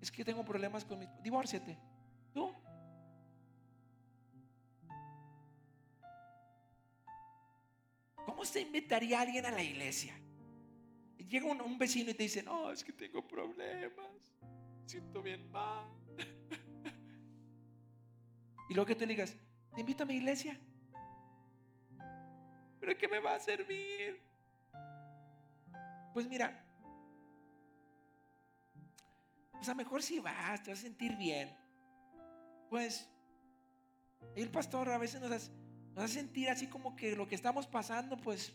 [0.00, 1.06] Es que tengo problemas con mi...
[1.22, 1.78] Divórciate.
[2.32, 2.52] ¿Tú?
[8.24, 10.14] ¿Cómo se invitaría a alguien a la iglesia?
[11.18, 14.32] Llega un, un, vecino y te dice, no, es que tengo problemas,
[14.86, 15.88] siento bien mal.
[18.70, 19.36] y luego que te digas,
[19.76, 20.58] te invito a mi iglesia.
[22.80, 24.22] ¿pero qué me va a servir?
[26.14, 26.64] Pues mira,
[29.52, 31.54] pues a mejor si vas, te vas a sentir bien.
[32.70, 33.06] Pues
[34.34, 35.50] el pastor a veces nos hace,
[35.94, 38.54] nos hace sentir así como que lo que estamos pasando, pues,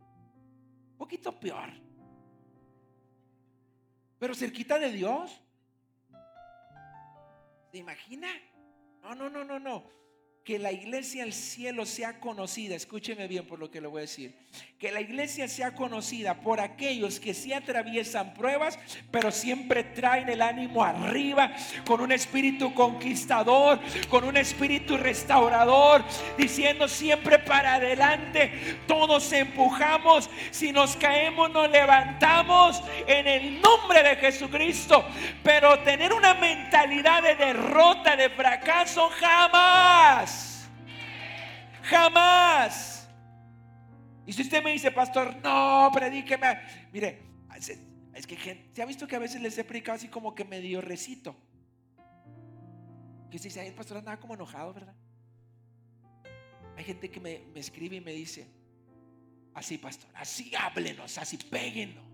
[0.00, 1.70] un poquito peor.
[4.18, 5.40] Pero cerquita de Dios.
[7.70, 8.28] ¿Se imagina?
[9.02, 9.98] No, no, no, no, no
[10.44, 14.02] que la iglesia al cielo sea conocida, escúcheme bien por lo que le voy a
[14.02, 14.34] decir,
[14.78, 18.78] que la iglesia sea conocida por aquellos que sí atraviesan pruebas,
[19.10, 21.52] pero siempre traen el ánimo arriba,
[21.84, 23.78] con un espíritu conquistador,
[24.08, 26.02] con un espíritu restaurador,
[26.38, 34.16] diciendo siempre para adelante, todos empujamos, si nos caemos nos levantamos en el nombre de
[34.16, 35.04] Jesucristo,
[35.42, 40.37] pero tener una mentalidad de derrota, de fracaso, jamás.
[41.88, 43.08] Jamás.
[44.26, 46.60] Y si usted me dice, pastor, no, predíqueme.
[46.92, 47.22] Mire,
[48.14, 50.80] es que se ha visto que a veces les he predicado así como que medio
[50.80, 51.34] recito.
[53.30, 54.94] Que si dice, el pastor andaba como enojado, ¿verdad?
[56.76, 58.46] Hay gente que me, me escribe y me dice,
[59.54, 62.07] así, pastor, así háblenos, así péguenos.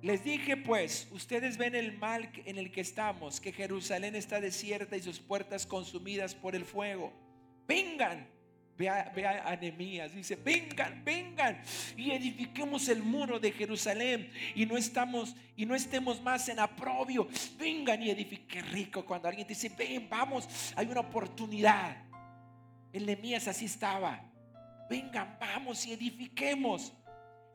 [0.00, 4.96] Les dije pues, ustedes ven el mal en el que estamos, que Jerusalén está desierta
[4.96, 7.12] y sus puertas consumidas por el fuego.
[7.66, 8.28] Vengan,
[8.76, 9.12] vea,
[9.44, 11.60] a Anemías, dice, vengan, vengan
[11.96, 17.26] y edifiquemos el muro de Jerusalén y no estamos y no estemos más en aprobio.
[17.58, 21.96] Vengan y edifiquen rico cuando alguien dice, ven, vamos, hay una oportunidad.
[22.92, 24.22] En Nehemías así estaba.
[24.88, 26.92] Vengan, vamos y edifiquemos.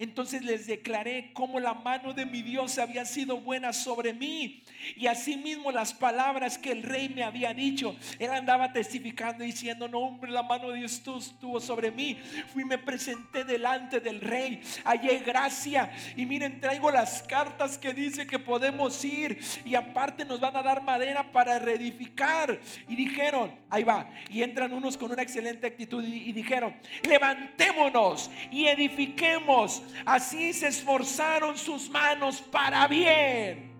[0.03, 4.61] Entonces les declaré cómo la mano de mi Dios había sido buena sobre mí.
[4.97, 7.95] Y asimismo las palabras que el rey me había dicho.
[8.19, 12.19] Él andaba testificando diciendo, no hombre, la mano de Dios estuvo sobre mí.
[12.51, 14.61] Fui, me presenté delante del rey.
[14.83, 15.89] Hallé gracia.
[16.17, 19.39] Y miren, traigo las cartas que dice que podemos ir.
[19.63, 22.59] Y aparte nos van a dar madera para reedificar.
[22.89, 24.09] Y dijeron, ahí va.
[24.29, 26.75] Y entran unos con una excelente actitud y, y dijeron,
[27.07, 33.73] levantémonos y edifiquemos Así se esforzaron sus manos para bien.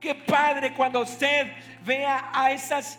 [0.00, 1.52] Qué padre cuando usted
[1.84, 2.98] vea a esas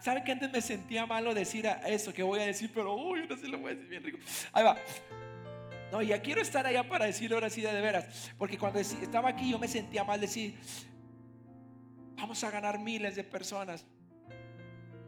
[0.00, 2.70] ¿Sabe que antes me sentía malo decir eso que voy a decir?
[2.74, 4.18] Pero uy, no sé lo voy a decir bien rico.
[4.52, 4.76] Ahí va.
[5.92, 8.32] No, ya quiero estar allá para decirlo ahora sí de veras.
[8.38, 10.58] Porque cuando estaba aquí yo me sentía mal decir,
[12.16, 13.84] vamos a ganar miles de personas.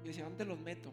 [0.02, 0.92] Y decía, ¿dónde los meto?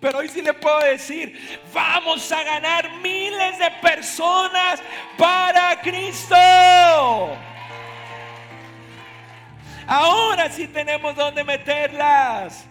[0.00, 4.82] Pero hoy sí le puedo decir, vamos a ganar miles de personas
[5.16, 6.34] para Cristo.
[9.86, 12.66] Ahora sí tenemos donde meterlas.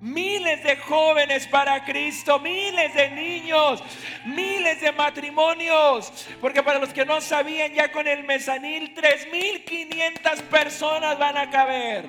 [0.00, 3.82] Miles de jóvenes para Cristo, miles de niños,
[4.24, 6.26] miles de matrimonios.
[6.40, 12.06] Porque para los que no sabían, ya con el mesanil, 3.500 personas van a caber.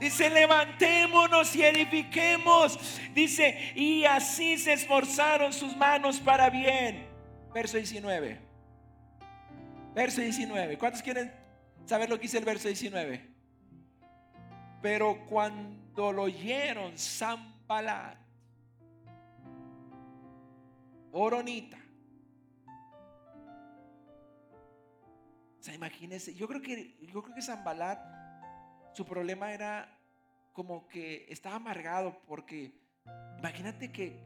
[0.00, 2.78] Dice, levantémonos y edifiquemos.
[3.14, 7.06] Dice, y así se esforzaron sus manos para bien.
[7.52, 8.40] Verso 19.
[9.94, 10.78] Verso 19.
[10.78, 11.32] ¿Cuántos quieren
[11.84, 13.31] saber lo que dice el verso 19?
[14.82, 18.18] Pero cuando lo oyeron Zambalat,
[21.12, 21.78] Oronita,
[25.60, 28.00] o sea, imagínense, yo creo que, yo creo que Zambalat,
[28.92, 30.00] su problema era
[30.52, 32.74] como que estaba amargado porque
[33.38, 34.20] imagínate que,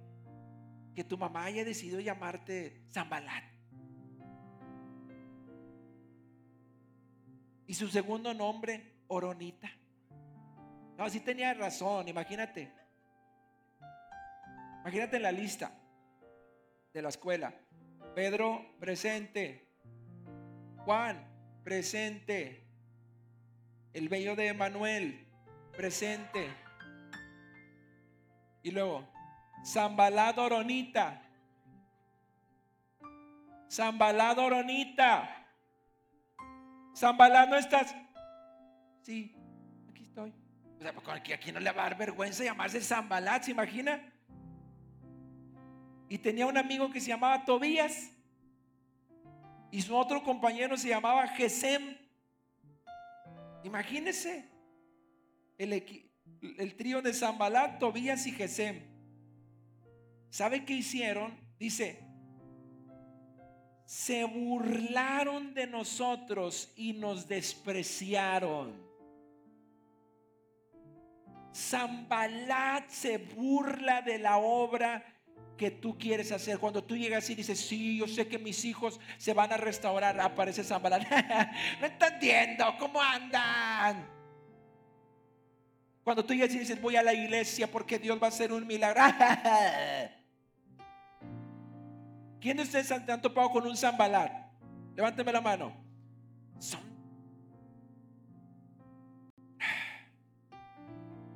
[0.94, 3.44] que tu mamá haya decidido llamarte Zambalat.
[7.66, 9.68] Y su segundo nombre, Oronita.
[10.97, 12.72] No, sí tenía razón, imagínate.
[14.80, 15.72] Imagínate en la lista
[16.92, 17.53] de la escuela.
[18.14, 19.68] Pedro, presente.
[20.78, 21.22] Juan,
[21.64, 22.64] presente.
[23.92, 25.26] El bello de Emanuel,
[25.76, 26.49] presente.
[28.62, 29.07] Y luego,
[29.64, 31.22] Zambalado Oronita.
[33.70, 35.47] Zambalado Oronita.
[36.94, 37.94] Zambalado, ¿no estás?
[39.03, 39.36] Sí,
[40.79, 44.12] o sea, aquí no le va a dar vergüenza llamarse Zambalat, ¿se imagina?
[46.09, 48.11] Y tenía un amigo que se llamaba Tobías.
[49.70, 51.97] Y su otro compañero se llamaba Gesem.
[53.64, 54.49] Imagínese.
[55.59, 55.72] el,
[56.59, 58.83] el trío de Zambalat, Tobías y Gesem.
[60.31, 61.35] ¿Sabe qué hicieron?
[61.59, 62.07] Dice,
[63.87, 68.86] se burlaron de nosotros y nos despreciaron.
[71.57, 75.02] Zambalat se burla de la obra
[75.57, 76.59] que tú quieres hacer.
[76.59, 80.20] Cuando tú llegas y dices, sí, yo sé que mis hijos se van a restaurar,
[80.20, 81.09] aparece Zambalat.
[81.80, 84.07] no entendiendo, ¿cómo andan?
[86.04, 88.66] Cuando tú llegas y dices, voy a la iglesia porque Dios va a hacer un
[88.66, 89.02] milagro.
[92.40, 94.30] ¿Quién de ustedes han topado con un Zambalat?
[94.94, 95.74] Levánteme la mano.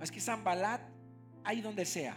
[0.00, 0.80] Es que Zambalat
[1.44, 2.16] hay donde sea.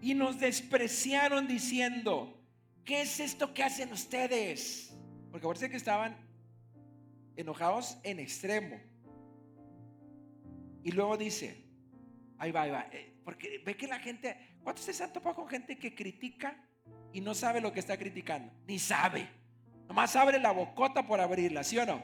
[0.00, 2.38] Y nos despreciaron diciendo,
[2.84, 4.94] ¿qué es esto que hacen ustedes?
[5.30, 6.16] Porque parece que estaban
[7.36, 8.80] enojados en extremo.
[10.82, 11.64] Y luego dice,
[12.38, 15.48] ahí va, ahí va, eh, porque ve que la gente, ¿cuántos se han topado con
[15.48, 16.56] gente que critica
[17.12, 18.50] y no sabe lo que está criticando?
[18.66, 19.28] Ni sabe.
[19.86, 22.02] Nomás abre la bocota por abrirla, ¿sí o no?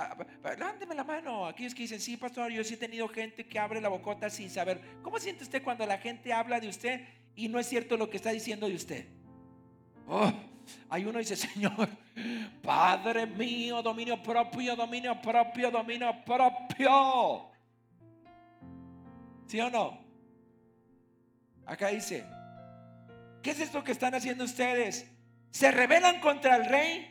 [0.00, 0.16] Ah,
[0.58, 1.46] Lándeme la mano.
[1.46, 4.48] Aquellos que dicen, sí, pastor, yo sí he tenido gente que abre la bocota sin
[4.48, 4.80] saber.
[5.02, 8.16] ¿Cómo siente usted cuando la gente habla de usted y no es cierto lo que
[8.16, 9.06] está diciendo de usted?
[10.06, 10.32] Oh,
[10.88, 11.86] hay uno dice, Señor,
[12.62, 17.50] Padre mío, dominio propio, dominio propio, dominio propio.
[19.48, 20.00] ¿Sí o no?
[21.66, 22.24] Acá dice,
[23.42, 25.06] ¿qué es esto que están haciendo ustedes?
[25.50, 27.09] ¿Se rebelan contra el rey?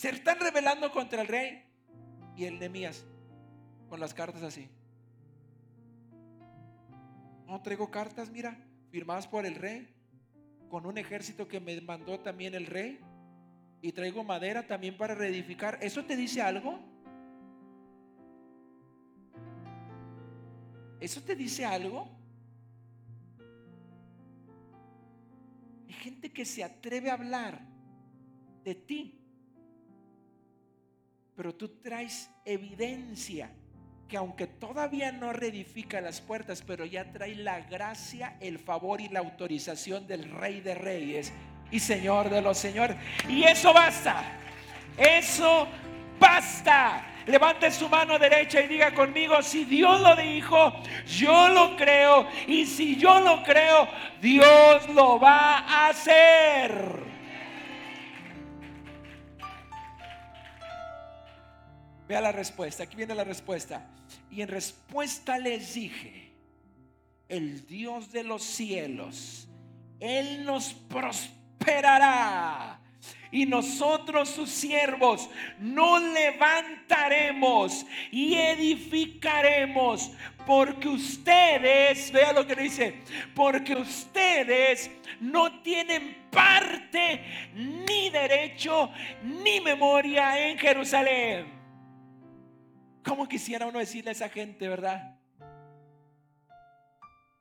[0.00, 1.62] Se están rebelando contra el rey
[2.34, 3.04] y el Nemías
[3.90, 4.66] con las cartas así.
[7.46, 8.56] No traigo cartas, mira,
[8.88, 9.94] firmadas por el rey,
[10.70, 12.98] con un ejército que me mandó también el rey,
[13.82, 15.78] y traigo madera también para reedificar.
[15.82, 16.80] ¿Eso te dice algo?
[20.98, 22.08] ¿Eso te dice algo?
[25.88, 27.60] Hay gente que se atreve a hablar
[28.64, 29.19] de ti
[31.40, 33.50] pero tú traes evidencia
[34.06, 39.08] que aunque todavía no reedifica las puertas, pero ya trae la gracia, el favor y
[39.08, 41.32] la autorización del Rey de Reyes
[41.70, 42.98] y Señor de los Señores.
[43.26, 44.22] Y eso basta.
[44.98, 45.66] Eso
[46.18, 47.06] basta.
[47.26, 50.74] Levante su mano derecha y diga conmigo, si Dios lo dijo,
[51.06, 52.28] yo lo creo.
[52.48, 53.88] Y si yo lo creo,
[54.20, 57.09] Dios lo va a hacer.
[62.10, 63.86] Vea la respuesta, aquí viene la respuesta.
[64.32, 66.32] Y en respuesta les dije,
[67.28, 69.46] el Dios de los cielos,
[70.00, 72.80] Él nos prosperará.
[73.30, 75.30] Y nosotros sus siervos
[75.60, 80.10] nos levantaremos y edificaremos.
[80.44, 83.02] Porque ustedes, vea lo que dice,
[83.36, 84.90] porque ustedes
[85.20, 88.90] no tienen parte ni derecho
[89.22, 91.59] ni memoria en Jerusalén.
[93.04, 95.16] ¿Cómo quisiera uno decirle a esa gente, verdad?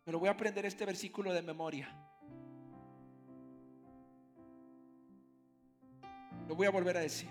[0.06, 1.88] Pero voy a aprender este versículo de memoria.
[6.48, 7.30] Lo voy a volver a decir.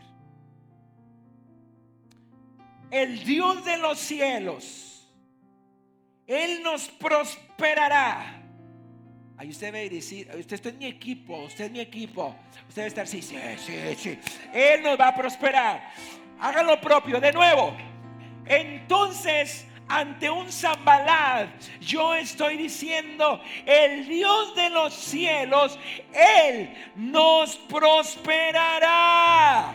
[2.90, 5.12] El Dios de los cielos,
[6.26, 8.42] Él nos prosperará.
[9.36, 12.34] Ahí usted y decir, usted, es mi equipo, usted es mi equipo.
[12.68, 14.18] Usted debe estar, sí, sí, sí, sí.
[14.52, 15.92] Él nos va a prosperar.
[16.40, 17.76] Haga lo propio, de nuevo.
[18.49, 21.49] Entonces, ante un Zambalat,
[21.80, 25.76] yo estoy diciendo, el Dios de los cielos,
[26.12, 29.74] Él nos prosperará.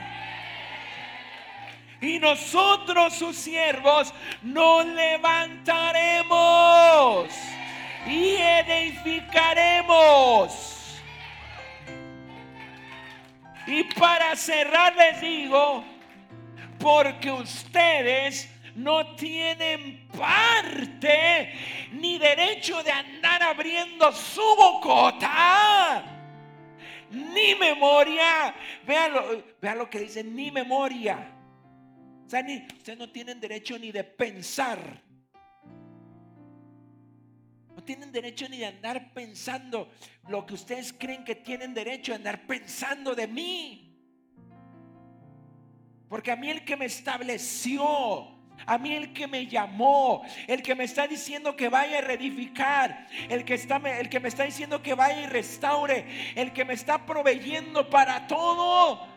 [2.01, 7.27] Y nosotros, sus siervos, nos levantaremos
[8.05, 10.99] y edificaremos.
[13.65, 15.83] Y para cerrar les digo,
[16.77, 21.53] porque ustedes no tienen parte
[21.91, 26.03] ni derecho de andar abriendo su bocota.
[27.11, 28.55] Ni memoria.
[28.87, 31.31] Vean lo, lo que dice, ni memoria.
[32.25, 35.03] Ustedes no tienen derecho ni de pensar.
[37.75, 39.91] No tienen derecho ni de andar pensando
[40.27, 43.89] lo que ustedes creen que tienen derecho de andar pensando de mí.
[46.09, 48.32] Porque a mí el que me estableció
[48.65, 53.07] a mí el que me llamó, el que me está diciendo que vaya a reedificar,
[53.29, 56.73] el que, está, el que me está diciendo que vaya y restaure, el que me
[56.73, 59.07] está proveyendo para todo.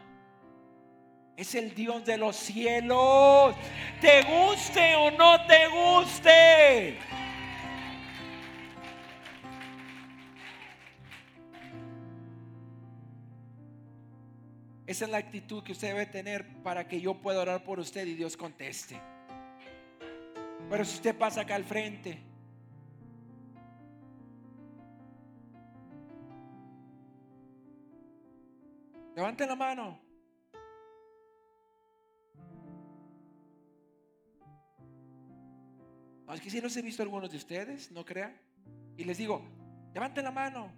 [1.37, 3.55] Es el Dios de los cielos.
[4.01, 6.99] Te guste o no te guste.
[14.87, 18.07] Esa es la actitud que usted debe tener para que yo pueda orar por usted
[18.07, 18.97] y Dios conteste.
[20.69, 22.19] Pero si usted pasa acá al frente,
[29.15, 30.01] levante la mano.
[36.27, 38.37] No, es que si los he visto algunos de ustedes, no crean.
[38.97, 39.43] Y les digo,
[39.95, 40.73] levanten la mano.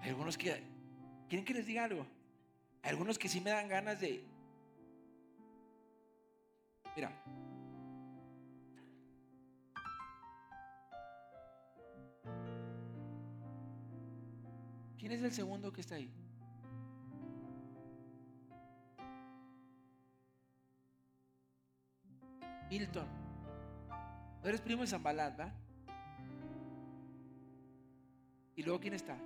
[0.00, 0.72] Hay algunos que
[1.32, 2.06] ¿Quieren que les diga algo?
[2.82, 4.22] algunos que sí me dan ganas de...
[6.94, 7.10] Mira.
[15.02, 16.08] ¿Quién es el segundo que está ahí?
[22.70, 23.08] Milton.
[24.40, 25.52] No eres primo de Zambalat, ¿va?
[28.54, 29.18] ¿Y luego quién está?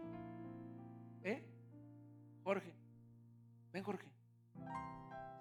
[1.23, 1.45] ¿Eh?
[2.43, 2.73] Jorge,
[3.71, 4.09] ven Jorge.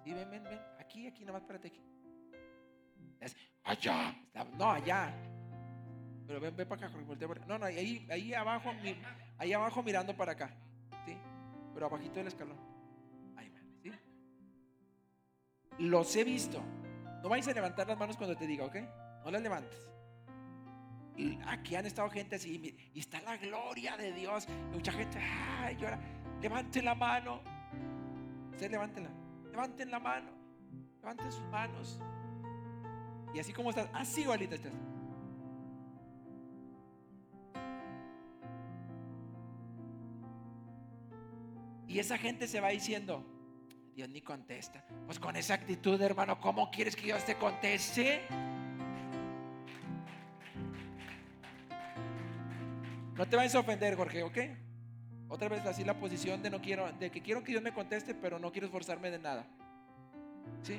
[0.04, 0.60] Sí, ven, ven, ven.
[0.78, 1.82] Aquí, aquí, nomás espérate aquí.
[3.64, 4.14] allá.
[4.58, 5.14] No, allá.
[6.26, 7.46] Pero ven, ven para acá, Jorge.
[7.46, 8.70] No, no, ahí, ahí abajo,
[9.38, 10.50] ahí abajo mirando para acá.
[11.04, 11.16] ¿Sí?
[11.74, 12.56] Pero abajito del escalón.
[13.82, 13.92] ¿sí?
[15.78, 16.62] Los he visto.
[17.22, 18.76] No vais a levantar las manos cuando te diga, ¿ok?
[19.24, 19.86] No las levantes.
[21.46, 24.46] Aquí han estado gente así y está la gloria de Dios.
[24.72, 25.98] mucha gente, ay, llora.
[26.40, 27.40] Levanten la mano.
[28.50, 29.10] Ustedes levantenla.
[29.50, 30.30] Levanten la mano.
[31.00, 32.00] Levanten sus manos.
[33.34, 34.72] Y así como estás, así igualita estás.
[41.96, 43.24] Y esa gente se va diciendo,
[43.94, 44.84] Dios ni contesta.
[45.06, 48.20] Pues con esa actitud, hermano, ¿cómo quieres que Dios te conteste?
[53.14, 54.38] No te vayas a ofender, Jorge, ¿ok?
[55.30, 58.14] Otra vez así la posición de no quiero, de que quiero que Dios me conteste,
[58.14, 59.46] pero no quiero esforzarme de nada.
[60.64, 60.78] ¿Sí?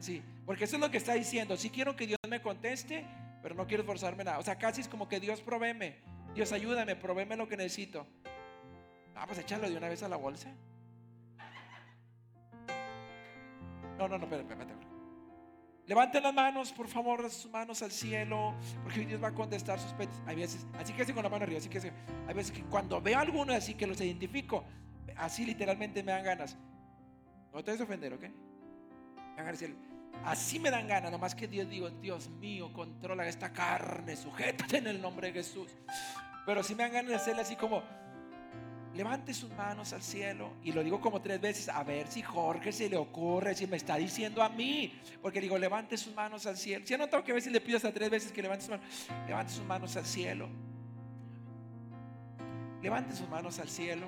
[0.00, 1.56] Sí, porque eso es lo que está diciendo.
[1.56, 3.06] Sí quiero que Dios me conteste,
[3.40, 4.40] pero no quiero esforzarme nada.
[4.40, 5.98] O sea, casi es como que Dios provéeme.
[6.34, 8.04] Dios ayúdame, provéeme lo que necesito.
[9.20, 10.50] Vamos a echarlo de una vez a la bolsa.
[13.98, 14.86] No, no, no, espérate, espérate.
[15.86, 19.92] Levanten las manos, por favor, sus manos al cielo, porque Dios va a contestar sus
[19.92, 20.66] peticiones.
[20.78, 21.92] Así que así con la mano arriba, así que
[22.28, 24.64] hay veces que cuando veo a alguno así que los identifico,
[25.16, 26.56] así literalmente me dan ganas.
[27.52, 28.24] No te des ofender, ¿ok?
[30.24, 34.86] Así me dan ganas, nomás que Dios digo, Dios mío, controla esta carne, sujétate en
[34.86, 35.76] el nombre de Jesús.
[36.46, 37.82] Pero si me dan ganas de hacerle así como,
[38.94, 40.52] levante sus manos al cielo.
[40.62, 43.76] Y lo digo como tres veces, a ver si Jorge se le ocurre, si me
[43.76, 44.92] está diciendo a mí.
[45.22, 46.86] Porque digo, levante sus manos al cielo.
[46.86, 48.86] Si no tengo que ver si le pido hasta tres veces que levante sus manos,
[49.26, 50.48] levante sus manos al cielo.
[52.82, 54.06] Levante sus manos al cielo.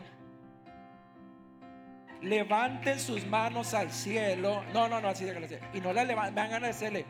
[2.23, 4.63] Levanten sus manos al cielo.
[4.73, 5.61] No, no, no, así déjalo hacer.
[5.75, 7.07] Y no la levanten, me dan ganas de hacerle.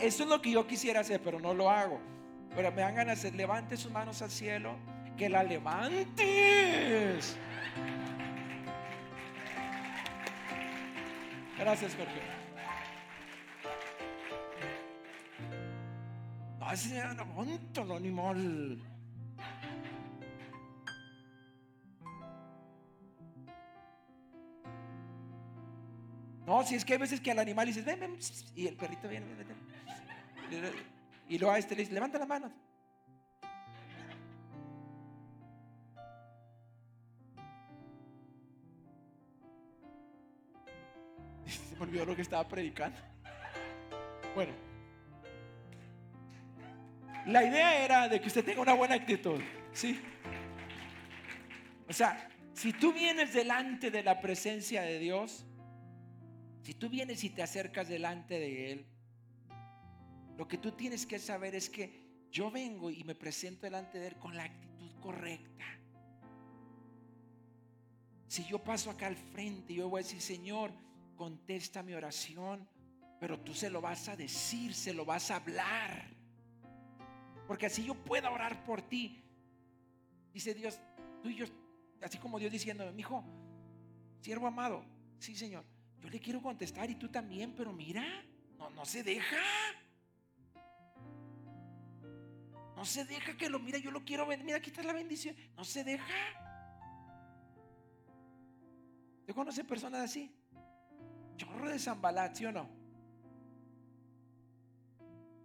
[0.00, 2.00] eso es lo que yo quisiera hacer, pero no lo hago.
[2.54, 4.76] Pero me dan ganas de hacer, levante sus manos al cielo
[5.16, 6.16] que la levantes.
[11.58, 12.20] Gracias, Jorge.
[16.60, 16.90] Así
[17.84, 18.78] no animal.
[26.44, 28.18] No, si es que hay veces que al animal dices, ven, ven,
[28.54, 29.26] y el perrito viene,
[31.28, 32.52] Y luego a este le dice, levanta la mano.
[41.78, 42.98] Me olvidó lo que estaba predicando.
[44.34, 44.52] Bueno,
[47.26, 49.40] la idea era de que usted tenga una buena actitud,
[49.72, 50.00] ¿sí?
[51.88, 55.44] O sea, si tú vienes delante de la presencia de Dios,
[56.62, 58.86] si tú vienes y te acercas delante de Él,
[60.36, 64.08] lo que tú tienes que saber es que yo vengo y me presento delante de
[64.08, 65.64] Él con la actitud correcta.
[68.28, 70.72] Si yo paso acá al frente, yo voy a decir, Señor,
[71.16, 72.68] contesta mi oración,
[73.18, 76.04] pero tú se lo vas a decir, se lo vas a hablar.
[77.46, 79.22] Porque así yo pueda orar por ti.
[80.32, 80.78] Dice Dios,
[81.22, 81.46] tú y yo,
[82.02, 83.24] así como Dios diciendo, mi hijo,
[84.20, 84.84] siervo amado,
[85.18, 85.64] sí Señor,
[86.00, 88.04] yo le quiero contestar y tú también, pero mira,
[88.58, 89.36] no, no se deja.
[92.76, 94.44] No se deja que lo mira, yo lo quiero ver.
[94.44, 95.34] Mira, aquí está la bendición.
[95.56, 96.14] No se deja.
[99.24, 100.30] ¿Te conoce personas así?
[101.36, 102.68] Chorro de Zambalat, ¿sí o no?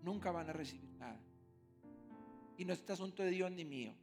[0.04, 1.20] Nunca van a recibir nada.
[2.58, 3.94] Y no es este asunto de Dios ni mío.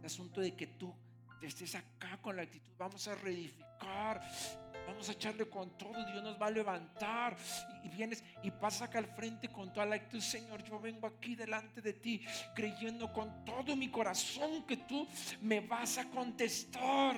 [0.00, 0.94] Es asunto de que tú
[1.42, 2.72] estés acá con la actitud.
[2.78, 4.20] Vamos a reedificar.
[4.86, 6.04] Vamos a echarle con todo.
[6.06, 7.36] Dios nos va a levantar.
[7.84, 10.20] Y, vienes y pasas acá al frente con toda la actitud.
[10.20, 15.06] Señor, yo vengo aquí delante de ti creyendo con todo mi corazón que tú
[15.42, 17.16] me vas a contestar.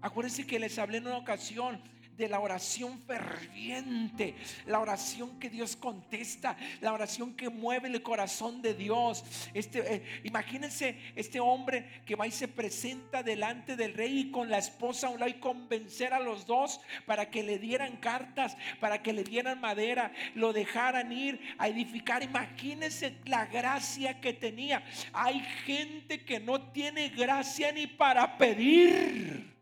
[0.00, 1.82] Acuérdense que les hablé en una ocasión
[2.16, 4.34] de la oración ferviente,
[4.66, 9.24] la oración que Dios contesta, la oración que mueve el corazón de Dios.
[9.54, 14.50] Este, eh, imagínense este hombre que va y se presenta delante del rey y con
[14.50, 18.56] la esposa a un lado y convencer a los dos para que le dieran cartas,
[18.80, 22.22] para que le dieran madera, lo dejaran ir a edificar.
[22.22, 24.82] Imagínense la gracia que tenía.
[25.12, 29.55] Hay gente que no tiene gracia ni para pedir.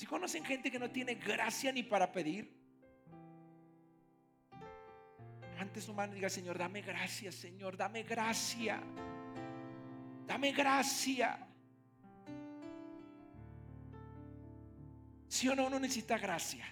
[0.00, 2.50] Si conocen gente que no tiene gracia ni para pedir,
[5.58, 8.82] antes su mano y diga, Señor, dame gracia, Señor, dame gracia.
[10.26, 11.46] Dame gracia.
[15.28, 16.64] Si o no, uno necesita gracia.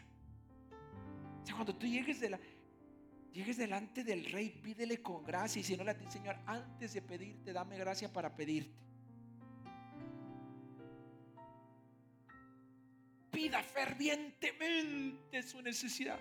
[1.54, 2.40] Cuando tú llegues, la,
[3.30, 5.60] llegues delante del rey, pídele con gracia.
[5.60, 8.87] Y si no le Señor, antes de pedirte, dame gracia para pedirte.
[13.38, 16.18] Pida fervientemente su necesidad.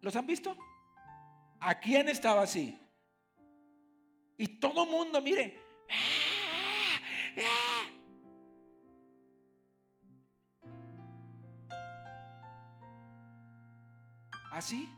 [0.00, 0.56] ¿Los han visto?
[1.60, 2.76] ¿A quién estaba así?
[4.36, 5.56] Y todo mundo, mire,
[5.88, 6.98] ¡ah!
[7.38, 7.73] ¡Ah!
[14.54, 14.88] Así.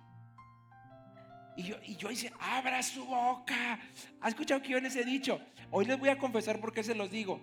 [1.57, 3.80] Y yo, y yo dice, abra su boca.
[4.20, 5.40] ¿Ha escuchado que yo les he dicho?
[5.70, 7.40] Hoy les voy a confesar porque se los digo.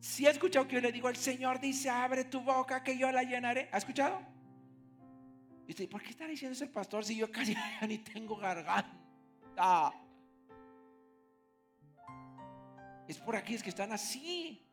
[0.00, 3.12] Si ha escuchado que yo le digo, el Señor dice, abre tu boca que yo
[3.12, 3.68] la llenaré.
[3.72, 4.22] ¿Ha escuchado?
[5.64, 7.54] Y dice, ¿por qué está diciendo ese pastor si yo casi
[7.88, 9.92] ni tengo garganta?
[13.06, 14.66] Es por aquí, es que están así.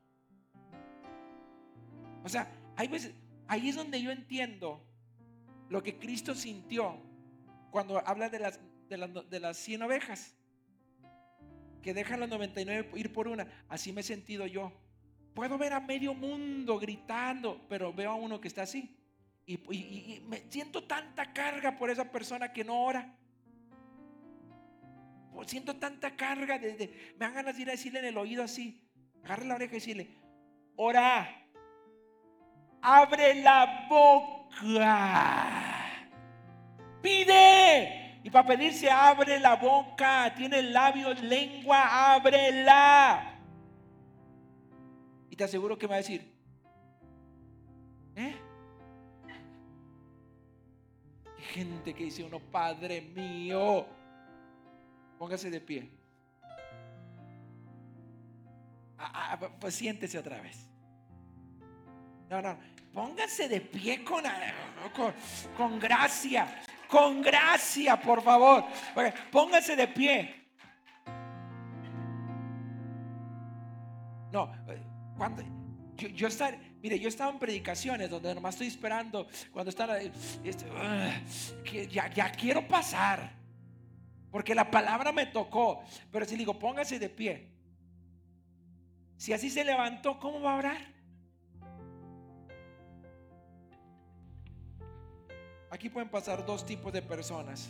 [2.23, 3.13] O sea, hay veces,
[3.49, 4.87] ahí es donde yo entiendo
[5.71, 6.97] lo que Cristo sintió
[7.71, 8.59] cuando habla de las,
[8.89, 10.35] de las, 100 ovejas,
[11.81, 13.47] que dejan las 99 ir por una.
[13.69, 14.73] Así me he sentido yo.
[15.33, 18.97] Puedo ver a medio mundo gritando, pero veo a uno que está así.
[19.45, 23.17] Y, me siento tanta carga por esa persona que no ora.
[25.33, 26.59] Pues siento tanta carga.
[26.59, 28.83] De, me dan ganas de ir a decirle en el oído así.
[29.23, 30.09] Agarre la oreja y decirle,
[30.75, 31.40] ora.
[32.81, 34.41] Abre la boca
[37.01, 38.19] Pide.
[38.23, 40.33] Y para pedir se abre la boca.
[40.35, 43.39] Tiene labios, lengua, ábrela.
[45.29, 46.31] Y te aseguro que me va a decir,
[48.15, 48.35] ¿eh?
[51.51, 53.85] gente que dice uno, Padre mío,
[55.17, 55.89] póngase de pie.
[58.97, 60.69] Ah, ah, pues siéntese otra vez.
[62.29, 62.57] No, no,
[62.93, 64.23] Pónganse de pie con,
[65.55, 66.61] con, gracia.
[66.87, 68.65] Con gracia, por favor.
[69.31, 70.35] Pónganse de pie.
[74.31, 74.51] No,
[75.17, 75.43] cuando
[75.95, 76.27] yo, yo
[76.81, 79.89] mire, yo estaba en predicaciones donde nomás estoy esperando cuando están,
[81.63, 83.31] que ya, ya quiero pasar,
[84.31, 87.49] porque la palabra me tocó, pero si digo, póngase de pie,
[89.17, 90.90] si así se levantó, ¿cómo va a orar?
[95.71, 97.69] Aquí pueden pasar dos tipos de personas.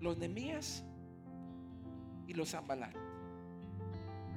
[0.00, 0.82] Los Nemías
[2.26, 2.92] y los Zambalat.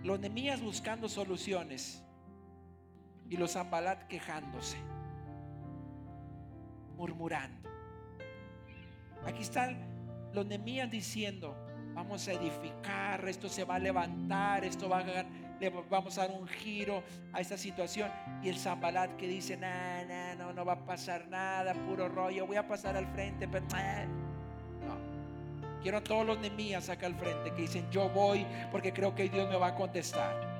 [0.03, 2.03] Los Nemías buscando soluciones
[3.27, 4.77] y los Zambalat quejándose,
[6.95, 7.67] murmurando.
[9.25, 9.79] Aquí están
[10.31, 11.55] los Nemías diciendo,
[11.95, 15.03] vamos a edificar, esto se va a levantar, esto va a
[15.59, 17.03] le vamos a dar un giro
[17.33, 18.11] a esta situación.
[18.41, 22.57] Y el Zambalat que dice, no, no, no va a pasar nada, puro rollo, voy
[22.57, 25.15] a pasar al frente, pero no.
[25.81, 29.29] Quiero a todos los Nemías acá al frente que dicen, yo voy porque creo que
[29.29, 30.55] Dios me va a contestar.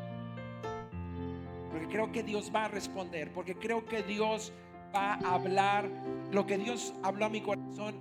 [1.71, 4.53] Porque creo que Dios va a responder, porque creo que Dios
[4.95, 5.89] va a hablar.
[6.31, 7.95] Lo que Dios habló a mi corazón,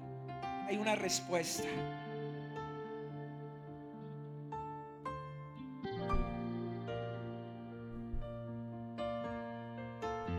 [0.69, 1.69] hay una respuesta.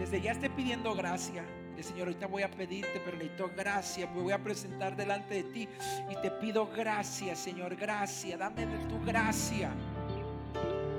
[0.06, 1.44] Desde ya esté pidiendo gracia.
[1.76, 4.06] El Señor, ahorita voy a pedirte, pero necesito gracia.
[4.06, 5.68] Voy a presentar delante de ti
[6.12, 8.38] y te pido gracia, Señor, gracia.
[8.38, 9.72] Dame de tu gracia.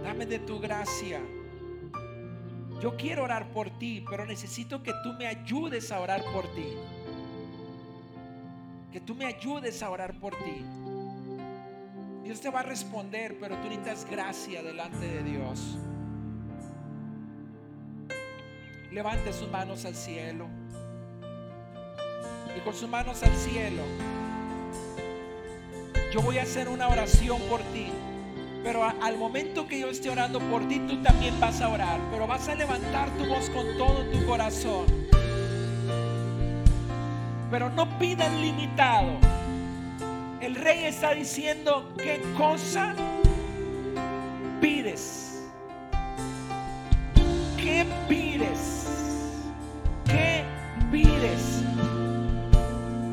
[0.02, 1.20] Dame de tu gracia.
[2.82, 6.66] Yo quiero orar por ti, pero necesito que tú me ayudes a orar por ti.
[8.90, 10.64] Que tú me ayudes a orar por ti.
[12.24, 15.78] Dios te va a responder, pero tú necesitas gracia delante de Dios.
[18.96, 20.46] Levante sus manos al cielo.
[22.56, 23.82] Y con sus manos al cielo,
[26.10, 27.88] yo voy a hacer una oración por ti.
[28.64, 32.00] Pero al momento que yo esté orando por ti, tú también vas a orar.
[32.10, 34.86] Pero vas a levantar tu voz con todo tu corazón.
[37.50, 39.10] Pero no pidas limitado.
[40.40, 42.94] El rey está diciendo, ¿qué cosa
[44.62, 45.42] pides?
[47.58, 48.75] ¿Qué pides?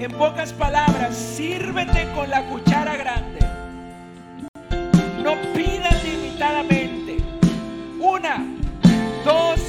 [0.04, 3.40] En pocas palabras, sírvete con la cuchara grande.
[5.24, 7.20] No pidas limitadamente.
[8.02, 8.46] Una,
[9.24, 9.62] dos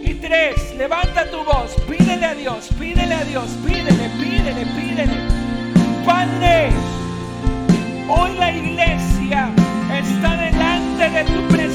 [0.00, 0.76] y tres.
[0.78, 1.74] Levanta tu voz.
[1.88, 5.16] Pídele a Dios, pídele a Dios, pídele, pídele, pídele.
[6.04, 6.68] Padre,
[8.08, 9.50] hoy la iglesia
[9.92, 11.65] está delante de tu presencia,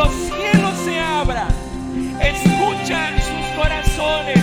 [0.00, 1.48] los cielos se abran,
[2.22, 4.42] escuchan sus corazones.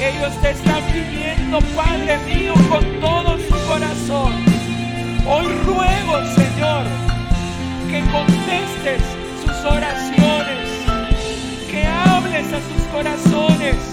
[0.00, 4.32] Ellos te están pidiendo, Padre mío, con todo su corazón.
[5.28, 6.84] Hoy ruego, Señor,
[7.90, 9.02] que contestes
[9.44, 10.68] sus oraciones,
[11.70, 13.89] que hables a sus corazones